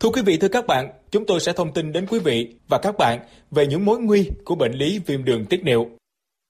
Thưa 0.00 0.08
quý 0.08 0.22
vị, 0.22 0.36
thưa 0.36 0.48
các 0.48 0.66
bạn, 0.66 0.90
chúng 1.10 1.26
tôi 1.26 1.40
sẽ 1.40 1.52
thông 1.52 1.72
tin 1.72 1.92
đến 1.92 2.06
quý 2.06 2.18
vị 2.18 2.54
và 2.68 2.78
các 2.82 2.94
bạn 2.98 3.18
về 3.50 3.66
những 3.66 3.84
mối 3.84 4.00
nguy 4.00 4.30
của 4.44 4.54
bệnh 4.54 4.72
lý 4.72 4.98
viêm 5.06 5.24
đường 5.24 5.46
tiết 5.46 5.64
niệu. 5.64 5.99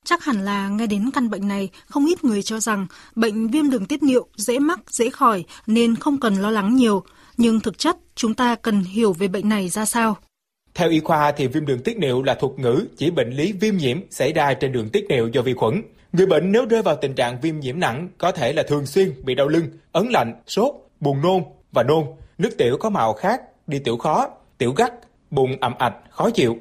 Chắc 0.05 0.25
hẳn 0.25 0.45
là 0.45 0.69
nghe 0.69 0.87
đến 0.87 1.11
căn 1.15 1.31
bệnh 1.31 1.49
này, 1.49 1.69
không 1.87 2.07
ít 2.07 2.25
người 2.25 2.43
cho 2.43 2.61
rằng 2.61 2.87
bệnh 3.15 3.49
viêm 3.49 3.71
đường 3.71 3.87
tiết 3.87 4.03
niệu 4.03 4.27
dễ 4.37 4.59
mắc, 4.59 4.81
dễ 4.91 5.11
khỏi 5.11 5.45
nên 5.67 5.97
không 5.97 6.21
cần 6.21 6.35
lo 6.35 6.51
lắng 6.51 6.77
nhiều. 6.77 7.03
Nhưng 7.37 7.61
thực 7.61 7.79
chất, 7.79 7.97
chúng 8.15 8.35
ta 8.35 8.55
cần 8.55 8.81
hiểu 8.81 9.13
về 9.13 9.29
bệnh 9.29 9.49
này 9.49 9.69
ra 9.69 9.85
sao. 9.85 10.17
Theo 10.75 10.91
y 10.91 11.01
khoa 11.01 11.33
thì 11.33 11.47
viêm 11.47 11.67
đường 11.67 11.83
tiết 11.83 11.99
niệu 11.99 12.23
là 12.23 12.35
thuật 12.35 12.53
ngữ 12.59 12.87
chỉ 12.97 13.11
bệnh 13.11 13.31
lý 13.31 13.53
viêm 13.53 13.77
nhiễm 13.77 14.01
xảy 14.11 14.33
ra 14.33 14.55
trên 14.55 14.73
đường 14.73 14.89
tiết 14.89 15.07
niệu 15.09 15.29
do 15.29 15.43
vi 15.43 15.55
khuẩn. 15.55 15.83
Người 16.13 16.27
bệnh 16.27 16.53
nếu 16.53 16.67
rơi 16.67 16.83
vào 16.83 16.97
tình 16.97 17.15
trạng 17.15 17.41
viêm 17.41 17.61
nhiễm 17.61 17.81
nặng 17.81 18.09
có 18.19 18.33
thể 18.33 18.53
là 18.53 18.63
thường 18.63 18.87
xuyên 18.87 19.13
bị 19.25 19.35
đau 19.35 19.49
lưng, 19.49 19.65
ấn 19.93 20.09
lạnh, 20.09 20.43
sốt, 20.47 20.75
buồn 21.01 21.21
nôn 21.23 21.43
và 21.73 21.83
nôn, 21.83 22.05
nước 22.39 22.51
tiểu 22.59 22.77
có 22.81 22.91
màu 22.91 23.13
khác, 23.13 23.43
đi 23.67 23.79
tiểu 23.79 23.97
khó, 23.97 24.29
tiểu 24.59 24.73
gắt, 24.73 24.93
bụng 25.31 25.57
ẩm 25.61 25.75
ạch, 25.79 25.95
khó 26.11 26.31
chịu. 26.31 26.59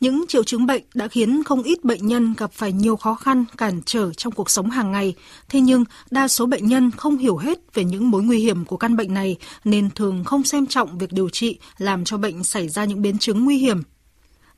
Những 0.00 0.24
triệu 0.28 0.44
chứng 0.44 0.66
bệnh 0.66 0.82
đã 0.94 1.08
khiến 1.08 1.42
không 1.44 1.62
ít 1.62 1.84
bệnh 1.84 2.06
nhân 2.06 2.34
gặp 2.38 2.52
phải 2.52 2.72
nhiều 2.72 2.96
khó 2.96 3.14
khăn, 3.14 3.44
cản 3.56 3.80
trở 3.86 4.12
trong 4.12 4.32
cuộc 4.32 4.50
sống 4.50 4.70
hàng 4.70 4.92
ngày. 4.92 5.14
Thế 5.48 5.60
nhưng, 5.60 5.84
đa 6.10 6.28
số 6.28 6.46
bệnh 6.46 6.66
nhân 6.66 6.90
không 6.90 7.18
hiểu 7.18 7.36
hết 7.36 7.58
về 7.74 7.84
những 7.84 8.10
mối 8.10 8.22
nguy 8.22 8.38
hiểm 8.38 8.64
của 8.64 8.76
căn 8.76 8.96
bệnh 8.96 9.14
này 9.14 9.36
nên 9.64 9.90
thường 9.90 10.24
không 10.24 10.44
xem 10.44 10.66
trọng 10.66 10.98
việc 10.98 11.12
điều 11.12 11.28
trị 11.28 11.58
làm 11.78 12.04
cho 12.04 12.18
bệnh 12.18 12.44
xảy 12.44 12.68
ra 12.68 12.84
những 12.84 13.02
biến 13.02 13.18
chứng 13.18 13.44
nguy 13.44 13.58
hiểm. 13.58 13.82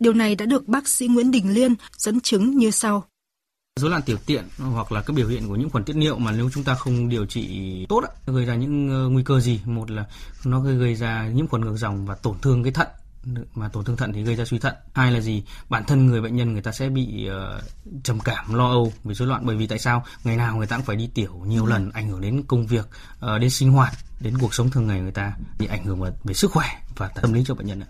Điều 0.00 0.12
này 0.12 0.34
đã 0.34 0.46
được 0.46 0.68
bác 0.68 0.88
sĩ 0.88 1.06
Nguyễn 1.06 1.30
Đình 1.30 1.54
Liên 1.54 1.74
dẫn 1.96 2.20
chứng 2.20 2.56
như 2.56 2.70
sau. 2.70 3.04
Rối 3.80 3.90
loạn 3.90 4.02
tiểu 4.02 4.16
tiện 4.26 4.44
hoặc 4.58 4.92
là 4.92 5.02
các 5.02 5.16
biểu 5.16 5.28
hiện 5.28 5.48
của 5.48 5.56
những 5.56 5.70
khuẩn 5.70 5.84
tiết 5.84 5.96
niệu 5.96 6.18
mà 6.18 6.32
nếu 6.32 6.50
chúng 6.54 6.64
ta 6.64 6.74
không 6.74 7.08
điều 7.08 7.26
trị 7.26 7.48
tốt 7.88 8.04
gây 8.26 8.44
ra 8.44 8.54
những 8.54 8.90
ờ, 8.90 9.08
nguy 9.08 9.22
cơ 9.24 9.40
gì? 9.40 9.60
Một 9.64 9.90
là 9.90 10.04
nó 10.44 10.60
gây 10.60 10.94
ra 10.94 11.28
nhiễm 11.28 11.46
khuẩn 11.46 11.64
ngược 11.64 11.76
dòng 11.76 12.06
và 12.06 12.14
tổn 12.14 12.38
thương 12.42 12.62
cái 12.62 12.72
thận 12.72 12.88
mà 13.54 13.68
tổn 13.68 13.84
thương 13.84 13.96
thận 13.96 14.12
thì 14.12 14.22
gây 14.22 14.36
ra 14.36 14.44
suy 14.44 14.58
thận. 14.58 14.74
Hai 14.94 15.12
là 15.12 15.20
gì? 15.20 15.42
Bản 15.68 15.84
thân 15.84 16.06
người 16.06 16.20
bệnh 16.20 16.36
nhân 16.36 16.52
người 16.52 16.62
ta 16.62 16.72
sẽ 16.72 16.88
bị 16.88 17.28
uh, 17.30 17.62
trầm 18.04 18.20
cảm 18.20 18.54
lo 18.54 18.68
âu 18.68 18.92
vì 19.04 19.14
rối 19.14 19.28
loạn. 19.28 19.42
Bởi 19.46 19.56
vì 19.56 19.66
tại 19.66 19.78
sao? 19.78 20.04
Ngày 20.24 20.36
nào 20.36 20.56
người 20.56 20.66
ta 20.66 20.76
cũng 20.76 20.84
phải 20.84 20.96
đi 20.96 21.10
tiểu 21.14 21.42
nhiều 21.46 21.64
ừ. 21.64 21.70
lần 21.70 21.90
ảnh 21.90 22.08
hưởng 22.08 22.20
đến 22.20 22.42
công 22.48 22.66
việc 22.66 22.88
uh, 23.16 23.40
đến 23.40 23.50
sinh 23.50 23.72
hoạt 23.72 23.92
đến 24.20 24.34
cuộc 24.40 24.54
sống 24.54 24.70
thường 24.70 24.86
ngày 24.86 25.00
người 25.00 25.12
ta 25.12 25.32
thì 25.58 25.66
ảnh 25.66 25.84
hưởng 25.84 26.00
về, 26.00 26.10
về 26.24 26.34
sức 26.34 26.50
khỏe 26.50 26.66
và 26.96 27.08
tâm 27.08 27.32
lý 27.32 27.44
cho 27.46 27.54
bệnh 27.54 27.66
nhân 27.66 27.80
ạ. 27.80 27.88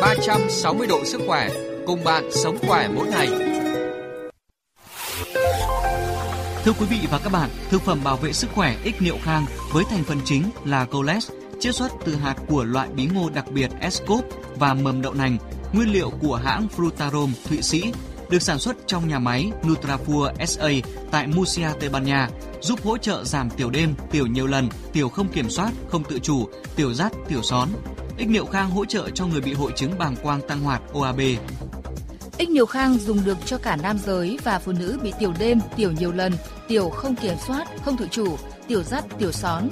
360 0.00 0.86
độ 0.86 1.04
sức 1.04 1.20
khỏe 1.26 1.50
cùng 1.86 2.04
bạn 2.04 2.30
sống 2.32 2.58
khỏe 2.66 2.88
mỗi 2.88 3.06
ngày. 3.06 3.28
Thưa 6.64 6.72
quý 6.72 6.86
vị 6.86 6.98
và 7.10 7.18
các 7.18 7.32
bạn, 7.32 7.50
thực 7.70 7.82
phẩm 7.82 8.04
bảo 8.04 8.16
vệ 8.16 8.32
sức 8.32 8.50
khỏe 8.54 8.76
ích 8.84 9.02
niệu 9.02 9.18
khang 9.22 9.46
với 9.72 9.84
thành 9.90 10.04
phần 10.04 10.18
chính 10.24 10.50
là 10.64 10.84
coles 10.84 11.30
chiết 11.62 11.74
xuất 11.74 11.92
từ 12.04 12.14
hạt 12.14 12.34
của 12.48 12.64
loại 12.64 12.88
bí 12.88 13.06
ngô 13.14 13.30
đặc 13.30 13.44
biệt 13.50 13.70
Escop 13.80 14.24
và 14.56 14.74
mầm 14.74 15.02
đậu 15.02 15.14
nành, 15.14 15.36
nguyên 15.72 15.92
liệu 15.92 16.10
của 16.10 16.36
hãng 16.36 16.66
Frutarom 16.76 17.28
Thụy 17.48 17.62
Sĩ, 17.62 17.92
được 18.30 18.42
sản 18.42 18.58
xuất 18.58 18.76
trong 18.86 19.08
nhà 19.08 19.18
máy 19.18 19.50
Nutrafur 19.62 20.46
SA 20.46 20.68
tại 21.10 21.26
Murcia, 21.26 21.68
Tây 21.80 21.88
Ban 21.88 22.04
Nha, 22.04 22.28
giúp 22.60 22.84
hỗ 22.84 22.98
trợ 22.98 23.24
giảm 23.24 23.50
tiểu 23.50 23.70
đêm, 23.70 23.94
tiểu 24.10 24.26
nhiều 24.26 24.46
lần, 24.46 24.68
tiểu 24.92 25.08
không 25.08 25.28
kiểm 25.28 25.50
soát, 25.50 25.70
không 25.88 26.04
tự 26.04 26.18
chủ, 26.18 26.48
tiểu 26.76 26.94
rắt, 26.94 27.12
tiểu 27.28 27.42
són. 27.42 27.68
Ích 28.16 28.28
niệu 28.28 28.46
khang 28.46 28.70
hỗ 28.70 28.84
trợ 28.84 29.10
cho 29.10 29.26
người 29.26 29.40
bị 29.40 29.52
hội 29.52 29.72
chứng 29.76 29.98
bàng 29.98 30.16
quang 30.22 30.40
tăng 30.48 30.60
hoạt 30.60 30.82
OAB. 30.92 31.20
Ích 32.38 32.50
niệu 32.50 32.66
khang 32.66 32.98
dùng 32.98 33.24
được 33.24 33.38
cho 33.44 33.58
cả 33.58 33.76
nam 33.76 33.98
giới 33.98 34.38
và 34.44 34.58
phụ 34.58 34.72
nữ 34.72 34.98
bị 35.02 35.12
tiểu 35.18 35.32
đêm, 35.38 35.60
tiểu 35.76 35.92
nhiều 35.92 36.12
lần, 36.12 36.32
tiểu 36.68 36.90
không 36.90 37.16
kiểm 37.16 37.36
soát, 37.46 37.68
không 37.84 37.96
tự 37.96 38.08
chủ, 38.10 38.36
tiểu 38.68 38.82
rắt, 38.82 39.04
tiểu 39.18 39.32
són, 39.32 39.68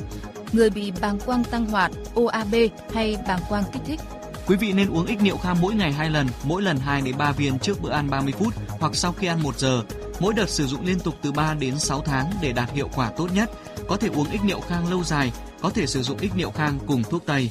người 0.52 0.70
bị 0.70 0.92
bàng 1.00 1.18
quang 1.26 1.44
tăng 1.44 1.66
hoạt, 1.66 1.90
OAB 2.14 2.54
hay 2.94 3.16
bàng 3.28 3.40
quang 3.48 3.64
kích 3.72 3.82
thích. 3.86 4.00
Quý 4.46 4.56
vị 4.56 4.72
nên 4.72 4.90
uống 4.90 5.06
ít 5.06 5.22
niệu 5.22 5.36
kham 5.36 5.56
mỗi 5.60 5.74
ngày 5.74 5.92
2 5.92 6.10
lần, 6.10 6.26
mỗi 6.44 6.62
lần 6.62 6.76
2 6.76 7.00
đến 7.00 7.18
3 7.18 7.32
viên 7.32 7.58
trước 7.58 7.82
bữa 7.82 7.90
ăn 7.90 8.10
30 8.10 8.32
phút 8.38 8.54
hoặc 8.68 8.94
sau 8.94 9.12
khi 9.12 9.26
ăn 9.26 9.42
1 9.42 9.58
giờ. 9.58 9.82
Mỗi 10.20 10.34
đợt 10.34 10.48
sử 10.48 10.66
dụng 10.66 10.86
liên 10.86 11.00
tục 11.00 11.14
từ 11.22 11.32
3 11.32 11.54
đến 11.54 11.78
6 11.78 12.00
tháng 12.00 12.30
để 12.42 12.52
đạt 12.52 12.72
hiệu 12.72 12.88
quả 12.94 13.10
tốt 13.16 13.28
nhất. 13.34 13.50
Có 13.88 13.96
thể 13.96 14.08
uống 14.08 14.30
ít 14.30 14.44
niệu 14.44 14.60
khang 14.60 14.90
lâu 14.90 15.04
dài, 15.04 15.32
có 15.60 15.70
thể 15.70 15.86
sử 15.86 16.02
dụng 16.02 16.18
ít 16.18 16.30
niệu 16.36 16.50
khang 16.50 16.78
cùng 16.86 17.02
thuốc 17.02 17.26
tây. 17.26 17.50